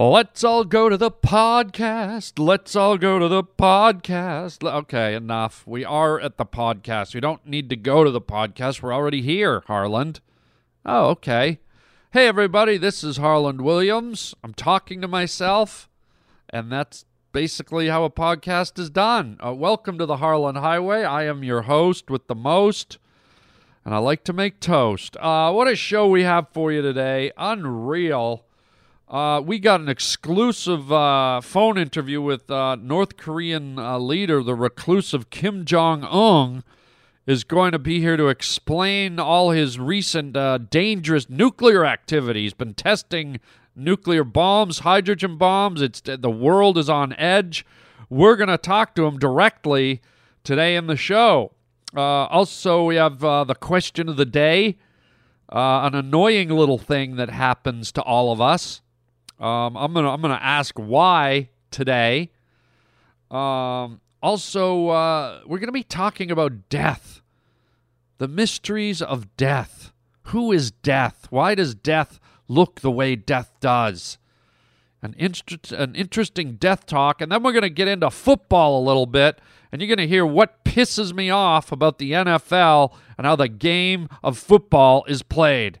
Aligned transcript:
Let's 0.00 0.42
all 0.44 0.64
go 0.64 0.88
to 0.88 0.96
the 0.96 1.10
podcast. 1.10 2.38
Let's 2.38 2.74
all 2.74 2.96
go 2.96 3.18
to 3.18 3.28
the 3.28 3.44
podcast. 3.44 4.66
Okay, 4.66 5.14
enough. 5.14 5.66
We 5.66 5.84
are 5.84 6.18
at 6.18 6.38
the 6.38 6.46
podcast. 6.46 7.12
We 7.12 7.20
don't 7.20 7.44
need 7.44 7.68
to 7.68 7.76
go 7.76 8.02
to 8.02 8.10
the 8.10 8.18
podcast. 8.18 8.80
We're 8.80 8.94
already 8.94 9.20
here, 9.20 9.62
Harland. 9.66 10.20
Oh, 10.86 11.08
okay. 11.08 11.58
Hey, 12.12 12.26
everybody, 12.26 12.78
this 12.78 13.04
is 13.04 13.18
Harland 13.18 13.60
Williams. 13.60 14.34
I'm 14.42 14.54
talking 14.54 15.02
to 15.02 15.06
myself, 15.06 15.90
and 16.48 16.72
that's 16.72 17.04
basically 17.32 17.88
how 17.88 18.04
a 18.04 18.10
podcast 18.10 18.78
is 18.78 18.88
done. 18.88 19.36
Uh, 19.44 19.52
welcome 19.52 19.98
to 19.98 20.06
the 20.06 20.16
Harland 20.16 20.56
Highway. 20.56 21.04
I 21.04 21.24
am 21.24 21.44
your 21.44 21.62
host 21.62 22.08
with 22.08 22.26
the 22.26 22.34
most, 22.34 22.96
and 23.84 23.94
I 23.94 23.98
like 23.98 24.24
to 24.24 24.32
make 24.32 24.60
toast. 24.60 25.18
Uh, 25.18 25.52
what 25.52 25.68
a 25.68 25.76
show 25.76 26.08
we 26.08 26.22
have 26.22 26.48
for 26.48 26.72
you 26.72 26.80
today! 26.80 27.32
Unreal. 27.36 28.46
Uh, 29.10 29.42
we 29.44 29.58
got 29.58 29.80
an 29.80 29.88
exclusive 29.88 30.92
uh, 30.92 31.40
phone 31.40 31.76
interview 31.76 32.22
with 32.22 32.48
uh, 32.48 32.76
North 32.76 33.16
Korean 33.16 33.76
uh, 33.76 33.98
leader, 33.98 34.40
the 34.40 34.54
reclusive 34.54 35.30
Kim 35.30 35.64
Jong 35.64 36.04
Un, 36.04 36.62
is 37.26 37.42
going 37.42 37.72
to 37.72 37.78
be 37.80 37.98
here 37.98 38.16
to 38.16 38.28
explain 38.28 39.18
all 39.18 39.50
his 39.50 39.80
recent 39.80 40.36
uh, 40.36 40.58
dangerous 40.58 41.28
nuclear 41.28 41.84
activity. 41.84 42.44
He's 42.44 42.54
been 42.54 42.72
testing 42.72 43.40
nuclear 43.74 44.22
bombs, 44.22 44.80
hydrogen 44.80 45.36
bombs. 45.36 45.82
It's 45.82 46.00
the 46.00 46.30
world 46.30 46.78
is 46.78 46.88
on 46.88 47.12
edge. 47.14 47.66
We're 48.08 48.36
going 48.36 48.48
to 48.48 48.58
talk 48.58 48.94
to 48.94 49.06
him 49.06 49.18
directly 49.18 50.02
today 50.44 50.76
in 50.76 50.86
the 50.86 50.96
show. 50.96 51.50
Uh, 51.96 52.26
also, 52.26 52.84
we 52.84 52.94
have 52.94 53.18
the 53.18 53.56
question 53.58 54.08
of 54.08 54.16
the 54.16 54.24
day, 54.24 54.78
an 55.48 55.96
annoying 55.96 56.50
little 56.50 56.78
thing 56.78 57.16
that 57.16 57.30
happens 57.30 57.90
to 57.90 58.02
all 58.02 58.30
of 58.30 58.40
us. 58.40 58.82
Um, 59.40 59.76
I'm 59.76 59.94
gonna 59.94 60.10
I'm 60.10 60.20
gonna 60.20 60.38
ask 60.40 60.78
why 60.78 61.48
today. 61.70 62.30
Um, 63.30 64.00
also, 64.22 64.88
uh, 64.88 65.40
we're 65.46 65.58
gonna 65.58 65.72
be 65.72 65.82
talking 65.82 66.30
about 66.30 66.68
death, 66.68 67.22
the 68.18 68.28
mysteries 68.28 69.00
of 69.00 69.34
death. 69.38 69.92
Who 70.24 70.52
is 70.52 70.70
death? 70.70 71.26
Why 71.30 71.54
does 71.54 71.74
death 71.74 72.20
look 72.48 72.80
the 72.80 72.90
way 72.90 73.16
death 73.16 73.52
does? 73.60 74.18
An, 75.02 75.14
inter- 75.16 75.56
an 75.74 75.94
interesting 75.94 76.56
death 76.56 76.84
talk, 76.84 77.22
and 77.22 77.32
then 77.32 77.42
we're 77.42 77.54
gonna 77.54 77.70
get 77.70 77.88
into 77.88 78.10
football 78.10 78.78
a 78.78 78.84
little 78.84 79.06
bit, 79.06 79.40
and 79.72 79.80
you're 79.80 79.88
gonna 79.88 80.06
hear 80.06 80.26
what 80.26 80.66
pisses 80.66 81.14
me 81.14 81.30
off 81.30 81.72
about 81.72 81.96
the 81.96 82.12
NFL 82.12 82.92
and 83.16 83.26
how 83.26 83.36
the 83.36 83.48
game 83.48 84.10
of 84.22 84.36
football 84.36 85.06
is 85.08 85.22
played. 85.22 85.80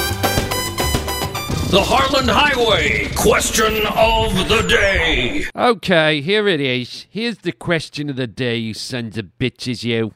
The 1.71 1.81
Harland 1.81 2.29
Highway 2.29 3.07
question 3.15 3.87
of 3.95 4.49
the 4.49 4.61
day. 4.67 5.45
Okay, 5.55 6.19
here 6.19 6.45
it 6.45 6.59
is. 6.59 7.07
Here's 7.09 7.37
the 7.37 7.53
question 7.53 8.09
of 8.09 8.17
the 8.17 8.27
day, 8.27 8.57
you 8.57 8.73
sons 8.73 9.17
of 9.17 9.27
bitches, 9.39 9.85
you. 9.85 10.13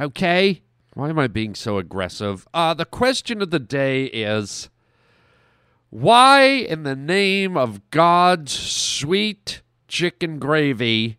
Okay? 0.00 0.62
Why 0.94 1.10
am 1.10 1.18
I 1.18 1.26
being 1.26 1.54
so 1.54 1.76
aggressive? 1.76 2.48
Uh, 2.54 2.72
the 2.72 2.86
question 2.86 3.42
of 3.42 3.50
the 3.50 3.58
day 3.58 4.04
is 4.06 4.70
why, 5.90 6.44
in 6.44 6.84
the 6.84 6.96
name 6.96 7.54
of 7.54 7.90
God's 7.90 8.52
sweet 8.52 9.60
chicken 9.86 10.38
gravy, 10.38 11.18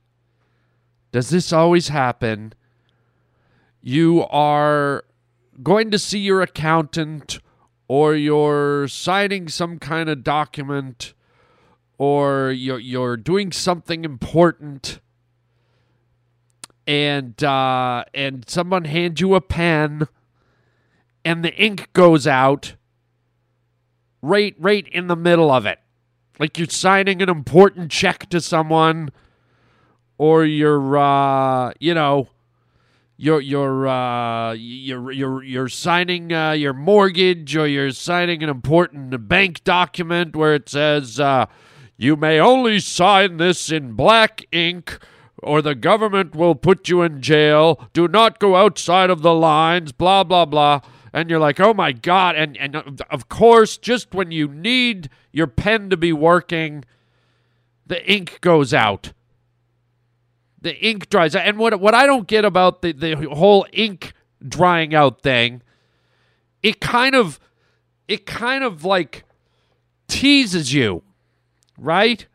does 1.12 1.30
this 1.30 1.54
always 1.54 1.90
happen? 1.90 2.54
You 3.82 4.26
are 4.32 5.06
going 5.62 5.92
to 5.92 6.00
see 6.00 6.18
your 6.18 6.42
accountant 6.42 7.38
or 7.88 8.16
you're 8.16 8.88
signing 8.88 9.48
some 9.48 9.80
kind 9.80 10.10
of 10.10 10.24
document 10.24 11.14
or 11.98 12.52
you're, 12.52 12.80
you're 12.80 13.18
doing 13.18 13.52
something 13.52 14.04
important 14.04 15.00
and 16.88 17.44
uh, 17.44 18.04
and 18.14 18.48
someone 18.48 18.86
hands 18.86 19.20
you 19.20 19.34
a 19.36 19.42
pen 19.42 20.08
and 21.24 21.44
the 21.44 21.54
ink 21.56 21.92
goes 21.94 22.28
out 22.28 22.76
right 24.22 24.56
right 24.60 24.88
in 24.90 25.08
the 25.08 25.16
middle 25.16 25.52
of 25.52 25.66
it. 25.66 25.80
Like 26.40 26.58
you're 26.58 26.68
signing 26.68 27.22
an 27.22 27.30
important 27.30 27.92
check 27.92 28.30
to 28.30 28.42
someone 28.42 29.10
or 30.18 30.46
you're 30.46 30.98
uh, 30.98 31.74
you 31.80 31.94
know 31.94 32.30
you're 33.18 33.88
uh, 33.88 34.54
you're 34.54 35.70
signing 35.70 36.34
uh, 36.34 36.52
your 36.52 36.74
mortgage 36.74 37.56
or 37.56 37.68
you're 37.68 37.92
signing 37.92 38.44
an 38.44 38.50
important 38.50 39.28
bank 39.28 39.64
document 39.64 40.36
where 40.36 40.54
it 40.54 40.68
says 40.68 41.20
uh, 41.20 41.46
you 41.98 42.16
may 42.16 42.40
only 42.40 42.80
sign 42.80 43.38
this 43.38 43.72
in 43.72 43.94
black 43.94 44.46
ink 44.52 45.00
or 45.42 45.62
the 45.62 45.76
government 45.76 46.36
will 46.36 46.56
put 46.56 46.90
you 46.90 47.04
in 47.04 47.22
jail. 47.22 47.88
Do 47.94 48.08
not 48.08 48.40
go 48.40 48.56
outside 48.56 49.10
of 49.10 49.22
the 49.22 49.34
lines. 49.34 49.92
Blah 49.92 50.26
blah 50.26 50.46
blah. 50.46 50.82
And 51.14 51.30
you're 51.30 51.40
like, 51.40 51.62
oh 51.62 51.74
my 51.74 51.94
god! 51.94 52.36
And 52.36 52.58
and 52.58 53.02
of 53.10 53.30
course, 53.30 53.78
just 53.78 54.14
when 54.14 54.32
you 54.32 54.50
need 54.50 55.10
your 55.32 55.48
pen 55.48 55.90
to 55.90 55.96
be 55.96 56.12
working, 56.12 56.84
the 57.88 58.06
ink 58.12 58.40
goes 58.42 58.74
out 58.74 59.14
the 60.66 60.76
ink 60.84 61.10
dries 61.10 61.36
out. 61.36 61.46
And 61.46 61.60
what 61.60 61.80
what 61.80 61.94
I 61.94 62.08
don't 62.08 62.28
get 62.28 62.44
about 62.44 62.82
the, 62.82 62.92
the 62.92 63.14
whole 63.30 63.68
ink 63.72 64.14
drying 64.46 64.96
out 64.96 65.22
thing, 65.22 65.62
it 66.64 66.82
kind 66.82 67.16
of 67.16 67.40
it 68.08 68.26
kind 68.26 68.64
of 68.64 68.84
like 68.84 69.24
teases 70.08 70.74
you, 70.74 71.04
right? 71.78 72.26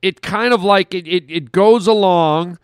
It 0.00 0.22
kind 0.22 0.54
of 0.54 0.62
like 0.62 0.94
it, 0.94 1.08
it, 1.08 1.24
it 1.28 1.50
goes 1.50 1.88
along 1.88 2.58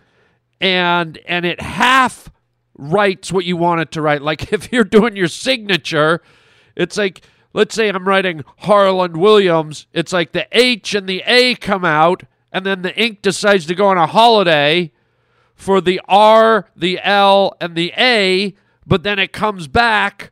and 0.61 1.19
and 1.27 1.45
it 1.45 1.61
half 1.61 2.31
writes 2.79 3.33
what 3.33 3.45
you 3.45 3.57
want 3.57 3.81
it 3.81 3.91
to 3.93 4.01
write. 4.01 4.23
Like 4.23 4.53
if 4.53 4.73
you're 4.73 4.85
doing 4.85 5.17
your 5.17 5.29
signature, 5.29 6.23
it's 6.77 6.97
like 6.97 7.23
let's 7.53 7.75
say 7.75 7.89
I'm 7.89 8.07
writing 8.07 8.45
Harland 8.59 9.17
Williams, 9.17 9.89
it's 9.93 10.13
like 10.13 10.31
the 10.31 10.47
H 10.53 10.95
and 10.95 11.09
the 11.09 11.25
A 11.27 11.57
come 11.57 11.85
out 11.85 12.23
and 12.53 12.67
then 12.67 12.83
the 12.83 12.97
ink 13.01 13.23
decides 13.23 13.67
to 13.67 13.75
go 13.75 13.89
on 13.89 13.99
a 13.99 14.07
holiday 14.07 14.93
for 15.55 15.81
the 15.81 16.01
R, 16.09 16.69
the 16.75 16.99
L, 17.03 17.55
and 17.61 17.75
the 17.75 17.93
A, 17.97 18.55
but 18.87 19.03
then 19.03 19.19
it 19.19 19.33
comes 19.33 19.69
back 19.69 20.31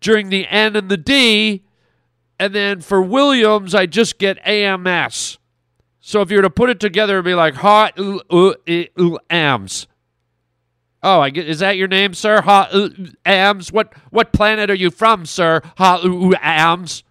during 0.00 0.30
the 0.30 0.46
N 0.48 0.74
and 0.76 0.88
the 0.88 0.96
D, 0.96 1.64
and 2.38 2.54
then 2.54 2.80
for 2.80 3.02
Williams, 3.02 3.74
I 3.74 3.84
just 3.86 4.18
get 4.18 4.38
AMS. 4.46 5.38
So 6.00 6.22
if 6.22 6.30
you 6.30 6.38
were 6.38 6.42
to 6.42 6.50
put 6.50 6.70
it 6.70 6.80
together, 6.80 7.14
it'd 7.14 7.26
be 7.26 7.34
like 7.34 7.54
Ha 7.56 7.92
Ams. 9.28 9.86
Oh, 11.02 11.20
I 11.20 11.30
get, 11.30 11.48
is 11.48 11.60
that 11.60 11.76
your 11.76 11.88
name, 11.88 12.14
sir? 12.14 12.40
Ha 12.40 12.88
Ams. 13.24 13.70
What 13.72 13.92
what 14.10 14.32
planet 14.32 14.70
are 14.70 14.74
you 14.74 14.90
from, 14.90 15.26
sir? 15.26 15.60
Ha 15.76 16.00
Ams. 16.42 17.04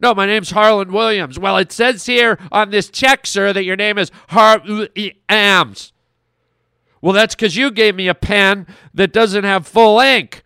No, 0.00 0.14
my 0.14 0.26
name's 0.26 0.50
Harland 0.50 0.92
Williams. 0.92 1.38
Well, 1.38 1.56
it 1.56 1.72
says 1.72 2.06
here 2.06 2.38
on 2.52 2.70
this 2.70 2.90
check, 2.90 3.26
sir, 3.26 3.52
that 3.52 3.64
your 3.64 3.76
name 3.76 3.98
is 3.98 4.10
Har 4.28 4.62
Ams. 5.28 5.92
Well, 7.00 7.12
that's 7.12 7.34
because 7.34 7.56
you 7.56 7.70
gave 7.70 7.94
me 7.94 8.08
a 8.08 8.14
pen 8.14 8.66
that 8.94 9.12
doesn't 9.12 9.44
have 9.44 9.66
full 9.66 10.00
ink. 10.00 10.42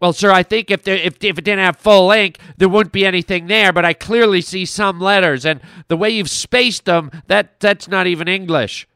Well, 0.00 0.14
sir, 0.14 0.30
I 0.30 0.42
think 0.42 0.70
if, 0.70 0.82
there, 0.82 0.96
if, 0.96 1.22
if 1.22 1.38
it 1.38 1.44
didn't 1.44 1.64
have 1.64 1.76
full 1.76 2.10
ink, 2.10 2.38
there 2.56 2.70
wouldn't 2.70 2.92
be 2.92 3.04
anything 3.04 3.48
there, 3.48 3.70
but 3.72 3.84
I 3.84 3.92
clearly 3.92 4.40
see 4.40 4.64
some 4.64 4.98
letters, 4.98 5.44
and 5.44 5.60
the 5.88 5.96
way 5.96 6.08
you've 6.08 6.30
spaced 6.30 6.86
them, 6.86 7.10
that, 7.26 7.60
that's 7.60 7.86
not 7.86 8.06
even 8.06 8.26
English. 8.26 8.88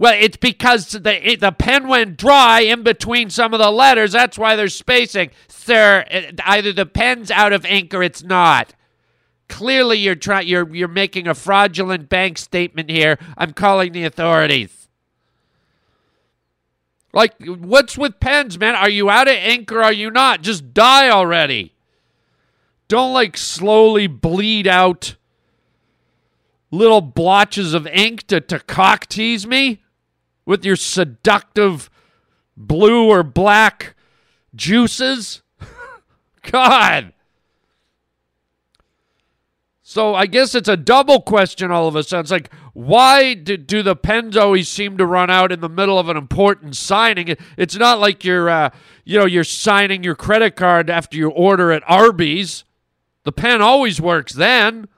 Well, 0.00 0.16
it's 0.18 0.38
because 0.38 0.92
the 0.92 1.30
it, 1.32 1.40
the 1.40 1.52
pen 1.52 1.86
went 1.86 2.16
dry 2.16 2.60
in 2.60 2.82
between 2.82 3.28
some 3.28 3.52
of 3.52 3.60
the 3.60 3.70
letters. 3.70 4.12
That's 4.12 4.38
why 4.38 4.56
there's 4.56 4.74
spacing, 4.74 5.28
sir. 5.46 6.06
it- 6.10 6.40
Either 6.42 6.72
the 6.72 6.86
pen's 6.86 7.30
out 7.30 7.52
of 7.52 7.66
ink 7.66 7.92
or 7.92 8.02
it's 8.02 8.22
not. 8.22 8.72
Clearly, 9.50 9.98
you're 9.98 10.14
trying. 10.14 10.48
You're 10.48 10.74
you're 10.74 10.88
making 10.88 11.28
a 11.28 11.34
fraudulent 11.34 12.08
bank 12.08 12.38
statement 12.38 12.88
here. 12.88 13.18
I'm 13.36 13.52
calling 13.52 13.92
the 13.92 14.04
authorities. 14.04 14.88
Like, 17.12 17.34
what's 17.44 17.98
with 17.98 18.20
pens, 18.20 18.58
man? 18.58 18.76
Are 18.76 18.88
you 18.88 19.10
out 19.10 19.28
of 19.28 19.34
ink 19.34 19.70
or 19.70 19.82
are 19.82 19.92
you 19.92 20.10
not? 20.10 20.40
Just 20.40 20.72
die 20.72 21.10
already. 21.10 21.74
Don't 22.88 23.12
like 23.12 23.36
slowly 23.36 24.06
bleed 24.06 24.66
out 24.66 25.16
little 26.70 27.02
blotches 27.02 27.74
of 27.74 27.86
ink 27.88 28.26
to, 28.28 28.40
to 28.40 28.60
cock 28.60 29.06
tease 29.06 29.46
me 29.46 29.82
with 30.50 30.64
your 30.64 30.74
seductive 30.74 31.88
blue 32.56 33.08
or 33.08 33.22
black 33.22 33.94
juices. 34.52 35.42
God. 36.42 37.12
So 39.80 40.16
I 40.16 40.26
guess 40.26 40.56
it's 40.56 40.68
a 40.68 40.76
double 40.76 41.20
question 41.20 41.70
all 41.70 41.86
of 41.86 41.94
a 41.94 42.02
sudden. 42.02 42.22
It's 42.22 42.32
like, 42.32 42.52
why 42.72 43.34
do, 43.34 43.56
do 43.56 43.84
the 43.84 43.94
pens 43.94 44.36
always 44.36 44.68
seem 44.68 44.98
to 44.98 45.06
run 45.06 45.30
out 45.30 45.52
in 45.52 45.60
the 45.60 45.68
middle 45.68 46.00
of 46.00 46.08
an 46.08 46.16
important 46.16 46.74
signing? 46.74 47.36
It's 47.56 47.76
not 47.76 48.00
like 48.00 48.24
you're, 48.24 48.50
uh, 48.50 48.70
you 49.04 49.20
know, 49.20 49.26
you're 49.26 49.44
signing 49.44 50.02
your 50.02 50.16
credit 50.16 50.56
card 50.56 50.90
after 50.90 51.16
you 51.16 51.30
order 51.30 51.70
at 51.70 51.84
Arby's. 51.86 52.64
The 53.22 53.30
pen 53.30 53.62
always 53.62 54.00
works 54.00 54.32
then. 54.32 54.88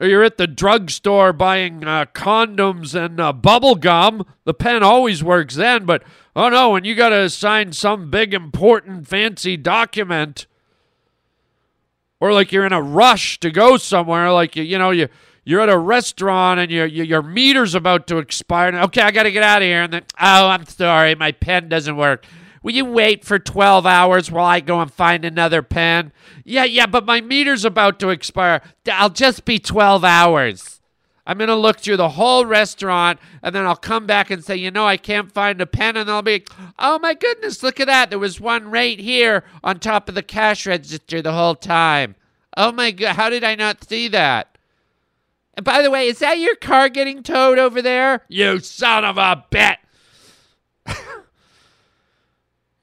Or 0.00 0.06
you're 0.06 0.22
at 0.22 0.38
the 0.38 0.46
drugstore 0.46 1.32
buying 1.32 1.84
uh, 1.84 2.04
condoms 2.14 2.94
and 2.94 3.18
uh, 3.18 3.32
bubble 3.32 3.74
gum. 3.74 4.24
The 4.44 4.54
pen 4.54 4.82
always 4.82 5.24
works 5.24 5.56
then. 5.56 5.86
But 5.86 6.04
oh 6.36 6.48
no, 6.48 6.70
when 6.70 6.84
you 6.84 6.94
got 6.94 7.08
to 7.08 7.28
sign 7.28 7.72
some 7.72 8.08
big, 8.08 8.32
important, 8.32 9.08
fancy 9.08 9.56
document 9.56 10.46
or 12.20 12.32
like 12.32 12.52
you're 12.52 12.66
in 12.66 12.72
a 12.72 12.82
rush 12.82 13.40
to 13.40 13.50
go 13.50 13.76
somewhere, 13.76 14.32
like 14.32 14.56
you, 14.56 14.62
you 14.62 14.78
know, 14.78 14.90
you 14.90 15.08
you're 15.44 15.62
at 15.62 15.68
a 15.68 15.78
restaurant 15.78 16.60
and 16.60 16.70
your 16.70 16.86
your, 16.86 17.04
your 17.04 17.22
meter's 17.22 17.74
about 17.74 18.06
to 18.08 18.18
expire. 18.18 18.68
And, 18.68 18.76
okay, 18.76 19.00
I 19.00 19.10
got 19.10 19.24
to 19.24 19.32
get 19.32 19.42
out 19.42 19.62
of 19.62 19.66
here. 19.66 19.82
And 19.82 19.92
then, 19.92 20.02
oh, 20.20 20.48
I'm 20.48 20.66
sorry, 20.66 21.14
my 21.14 21.32
pen 21.32 21.68
doesn't 21.68 21.96
work. 21.96 22.24
Will 22.62 22.74
you 22.74 22.84
wait 22.84 23.24
for 23.24 23.38
12 23.38 23.86
hours 23.86 24.30
while 24.30 24.44
I 24.44 24.60
go 24.60 24.80
and 24.80 24.92
find 24.92 25.24
another 25.24 25.62
pen? 25.62 26.12
Yeah, 26.44 26.64
yeah, 26.64 26.86
but 26.86 27.06
my 27.06 27.20
meter's 27.20 27.64
about 27.64 27.98
to 28.00 28.10
expire. 28.10 28.62
I'll 28.90 29.10
just 29.10 29.44
be 29.44 29.58
12 29.58 30.04
hours. 30.04 30.80
I'm 31.28 31.36
going 31.36 31.48
to 31.48 31.54
look 31.54 31.78
through 31.78 31.98
the 31.98 32.08
whole 32.08 32.46
restaurant 32.46 33.20
and 33.42 33.54
then 33.54 33.66
I'll 33.66 33.76
come 33.76 34.06
back 34.06 34.30
and 34.30 34.42
say, 34.42 34.56
you 34.56 34.70
know, 34.70 34.86
I 34.86 34.96
can't 34.96 35.30
find 35.30 35.60
a 35.60 35.66
pen. 35.66 35.98
And 35.98 36.10
I'll 36.10 36.22
be, 36.22 36.44
oh 36.78 36.98
my 36.98 37.12
goodness, 37.12 37.62
look 37.62 37.78
at 37.80 37.86
that. 37.86 38.08
There 38.08 38.18
was 38.18 38.40
one 38.40 38.70
right 38.70 38.98
here 38.98 39.44
on 39.62 39.78
top 39.78 40.08
of 40.08 40.14
the 40.14 40.22
cash 40.22 40.66
register 40.66 41.20
the 41.20 41.34
whole 41.34 41.54
time. 41.54 42.14
Oh 42.56 42.72
my 42.72 42.92
God, 42.92 43.16
how 43.16 43.28
did 43.28 43.44
I 43.44 43.54
not 43.56 43.84
see 43.84 44.08
that? 44.08 44.56
And 45.52 45.64
by 45.64 45.82
the 45.82 45.90
way, 45.90 46.06
is 46.06 46.20
that 46.20 46.38
your 46.38 46.56
car 46.56 46.88
getting 46.88 47.22
towed 47.22 47.58
over 47.58 47.82
there? 47.82 48.22
You 48.28 48.58
son 48.60 49.04
of 49.04 49.18
a 49.18 49.44
bit. 49.50 49.76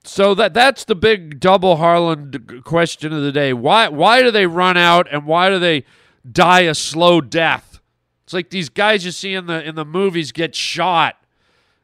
So 0.07 0.35
that 0.35 0.53
that's 0.53 0.85
the 0.85 0.95
big 0.95 1.39
double 1.39 1.77
Harland 1.77 2.31
d- 2.31 2.61
question 2.61 3.11
of 3.11 3.23
the 3.23 3.31
day. 3.31 3.53
Why 3.53 3.87
why 3.87 4.21
do 4.21 4.31
they 4.31 4.45
run 4.45 4.77
out 4.77 5.07
and 5.11 5.25
why 5.25 5.49
do 5.49 5.59
they 5.59 5.83
die 6.29 6.61
a 6.61 6.75
slow 6.75 7.21
death? 7.21 7.79
It's 8.23 8.33
like 8.33 8.49
these 8.49 8.69
guys 8.69 9.05
you 9.05 9.11
see 9.11 9.33
in 9.33 9.47
the 9.47 9.63
in 9.63 9.75
the 9.75 9.85
movies 9.85 10.31
get 10.31 10.55
shot 10.55 11.17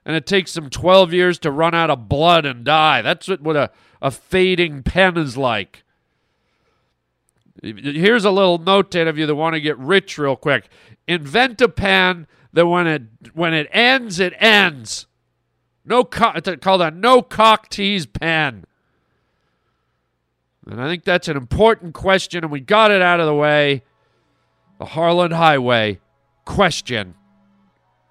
and 0.06 0.16
it 0.16 0.26
takes 0.26 0.54
them 0.54 0.70
12 0.70 1.14
years 1.14 1.40
to 1.40 1.52
run 1.52 1.76
out 1.76 1.90
of 1.90 2.10
blood 2.10 2.46
and 2.46 2.66
die. 2.66 3.02
That's 3.02 3.28
what, 3.28 3.42
what 3.42 3.56
a, 3.56 3.72
a 4.02 4.12
fading 4.12 4.84
pen 4.84 5.18
is 5.18 5.38
like. 5.38 5.84
Here's 7.62 8.26
a 8.26 8.32
little 8.32 8.58
note 8.58 8.90
to 8.92 9.02
any 9.02 9.10
of 9.10 9.18
you 9.18 9.28
that 9.28 9.36
want 9.36 9.54
to 9.54 9.62
get 9.62 9.78
rich 9.78 10.18
real 10.18 10.36
quick. 10.36 10.70
Invent 11.08 11.62
a 11.62 11.70
pen 11.70 12.26
that 12.54 12.66
when 12.66 12.88
it 12.88 13.04
when 13.34 13.54
it 13.54 13.68
ends, 13.72 14.20
it 14.20 14.34
ends. 14.40 15.06
No 15.86 16.04
co- 16.04 16.34
it's 16.36 16.50
called 16.64 16.82
a 16.82 16.92
no 16.92 17.22
cock 17.22 17.70
tease 17.70 18.06
pen. 18.06 18.66
And 20.68 20.82
I 20.82 20.88
think 20.88 21.04
that's 21.04 21.28
an 21.28 21.36
important 21.38 21.94
question, 21.94 22.44
and 22.44 22.52
we 22.52 22.60
got 22.60 22.92
it 22.92 23.02
out 23.02 23.20
of 23.20 23.26
the 23.26 23.34
way. 23.36 23.84
The 24.78 24.86
Harland 24.86 25.34
Highway 25.34 26.00
question 26.46 27.16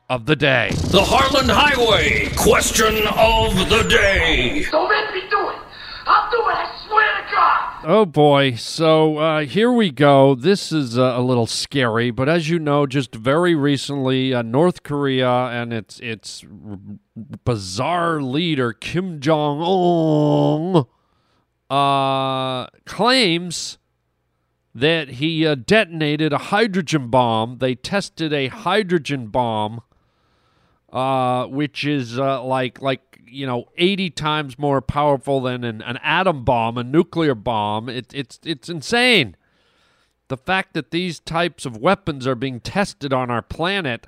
of 0.08 0.26
the 0.26 0.36
day. 0.36 0.70
The 0.72 1.02
Harland 1.04 1.50
Highway 1.50 2.28
question 2.36 3.06
of 3.06 3.54
the 3.68 3.88
day. 3.88 4.66
Don't 4.70 4.88
make 4.90 5.14
me 5.14 5.28
do 5.30 5.48
it. 5.50 5.56
I'll 6.06 6.30
do 6.30 6.38
it, 6.48 6.56
I 6.56 6.66
swear 6.88 6.88
to 6.88 6.88
God. 6.88 6.99
Oh 7.82 8.04
boy. 8.04 8.56
So 8.56 9.16
uh, 9.16 9.40
here 9.46 9.72
we 9.72 9.90
go. 9.90 10.34
This 10.34 10.70
is 10.70 10.98
uh, 10.98 11.14
a 11.16 11.22
little 11.22 11.46
scary, 11.46 12.10
but 12.10 12.28
as 12.28 12.50
you 12.50 12.58
know, 12.58 12.86
just 12.86 13.14
very 13.14 13.54
recently, 13.54 14.34
uh, 14.34 14.42
North 14.42 14.82
Korea 14.82 15.46
and 15.46 15.72
its 15.72 15.98
its 16.00 16.44
bizarre 17.44 18.20
leader 18.20 18.74
Kim 18.74 19.18
Jong 19.18 19.62
Un 19.62 20.84
uh, 21.70 22.66
claims 22.84 23.78
that 24.74 25.08
he 25.08 25.46
uh, 25.46 25.54
detonated 25.54 26.34
a 26.34 26.38
hydrogen 26.38 27.08
bomb. 27.08 27.58
They 27.58 27.74
tested 27.74 28.32
a 28.34 28.48
hydrogen 28.48 29.28
bomb, 29.28 29.80
uh, 30.92 31.46
which 31.46 31.84
is 31.84 32.18
uh, 32.18 32.42
like 32.42 32.80
like 32.80 33.10
you 33.30 33.46
know, 33.46 33.68
80 33.76 34.10
times 34.10 34.58
more 34.58 34.80
powerful 34.80 35.40
than 35.40 35.64
an, 35.64 35.82
an 35.82 35.98
atom 35.98 36.44
bomb, 36.44 36.76
a 36.76 36.84
nuclear 36.84 37.34
bomb. 37.34 37.88
It, 37.88 38.12
it's, 38.12 38.40
it's 38.44 38.68
insane. 38.68 39.36
The 40.28 40.36
fact 40.36 40.74
that 40.74 40.90
these 40.90 41.20
types 41.20 41.64
of 41.64 41.76
weapons 41.76 42.26
are 42.26 42.34
being 42.34 42.60
tested 42.60 43.12
on 43.12 43.30
our 43.30 43.42
planet, 43.42 44.06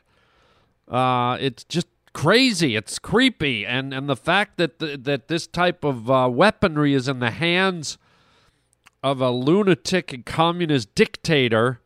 uh, 0.89 1.37
it's 1.41 1.65
just 1.65 1.87
crazy. 2.13 2.77
It's 2.77 2.99
creepy. 2.99 3.65
And, 3.65 3.95
and 3.95 4.09
the 4.09 4.17
fact 4.17 4.59
that, 4.59 4.79
the, 4.79 4.97
that 4.99 5.29
this 5.29 5.47
type 5.47 5.85
of 5.85 6.11
uh, 6.11 6.29
weaponry 6.31 6.95
is 6.95 7.09
in 7.09 7.21
the 7.21 7.31
hands 7.31 7.99
of 9.03 9.21
a 9.21 9.31
lunatic 9.31 10.13
and 10.13 10.25
communist 10.25 10.95
dictator 10.95 11.81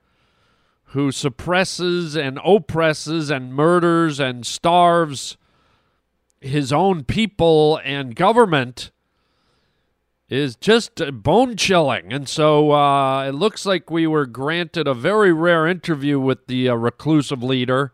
who 0.91 1.11
suppresses 1.13 2.17
and 2.17 2.39
oppresses 2.45 3.31
and 3.31 3.53
murders 3.53 4.21
and 4.21 4.47
starves 4.47 5.37
his 6.41 6.73
own 6.73 7.05
people 7.05 7.81
and 7.85 8.15
government 8.15 8.91
is 10.29 10.57
just 10.57 11.01
bone 11.23 11.57
chilling. 11.57 12.13
And 12.13 12.29
so 12.29 12.73
uh, 12.73 13.29
it 13.29 13.35
looks 13.35 13.65
like 13.65 13.91
we 13.91 14.07
were 14.07 14.27
granted 14.27 14.89
a 14.89 14.95
very 14.95 15.33
rare 15.33 15.67
interview 15.67 16.19
with 16.19 16.47
the 16.47 16.69
uh, 16.69 16.75
reclusive 16.75 17.43
leader 17.43 17.93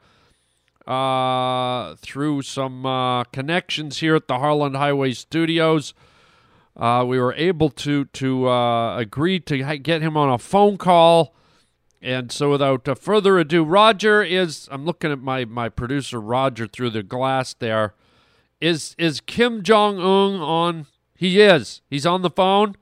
uh, 0.86 1.94
through 1.96 2.42
some 2.42 2.86
uh, 2.86 3.24
connections 3.24 3.98
here 3.98 4.16
at 4.16 4.28
the 4.28 4.38
Harland 4.38 4.76
Highway 4.76 5.12
Studios. 5.12 5.94
Uh, 6.74 7.04
we 7.06 7.20
were 7.20 7.34
able 7.34 7.68
to 7.68 8.06
to 8.06 8.48
uh, 8.48 8.96
agree 8.96 9.38
to 9.40 9.78
get 9.78 10.00
him 10.00 10.16
on 10.16 10.30
a 10.30 10.38
phone 10.38 10.78
call. 10.78 11.34
And 12.02 12.32
so, 12.32 12.50
without 12.50 12.88
uh, 12.88 12.96
further 12.96 13.38
ado, 13.38 13.62
Roger 13.62 14.24
is. 14.24 14.68
I'm 14.72 14.84
looking 14.84 15.12
at 15.12 15.20
my, 15.20 15.44
my 15.44 15.68
producer, 15.68 16.20
Roger, 16.20 16.66
through 16.66 16.90
the 16.90 17.04
glass 17.04 17.54
there. 17.54 17.94
Is 18.60 18.96
is 18.98 19.20
Kim 19.20 19.62
Jong 19.62 19.98
Un 19.98 20.40
on? 20.40 20.86
He 21.14 21.40
is. 21.40 21.80
He's 21.88 22.04
on 22.04 22.22
the 22.22 22.30
phone. 22.30 22.74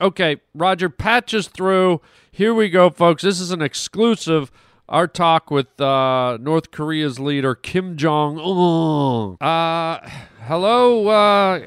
Okay, 0.00 0.42
Roger 0.54 0.90
patches 0.90 1.48
through. 1.48 2.02
Here 2.30 2.52
we 2.52 2.68
go, 2.68 2.90
folks. 2.90 3.22
This 3.22 3.40
is 3.40 3.50
an 3.50 3.62
exclusive. 3.62 4.52
Our 4.86 5.06
talk 5.06 5.50
with 5.50 5.80
uh, 5.80 6.36
North 6.38 6.70
Korea's 6.70 7.18
leader 7.18 7.54
Kim 7.54 7.96
Jong 7.96 8.38
Un. 8.38 9.38
Uh, 9.40 10.06
hello, 10.46 11.08
uh, 11.08 11.60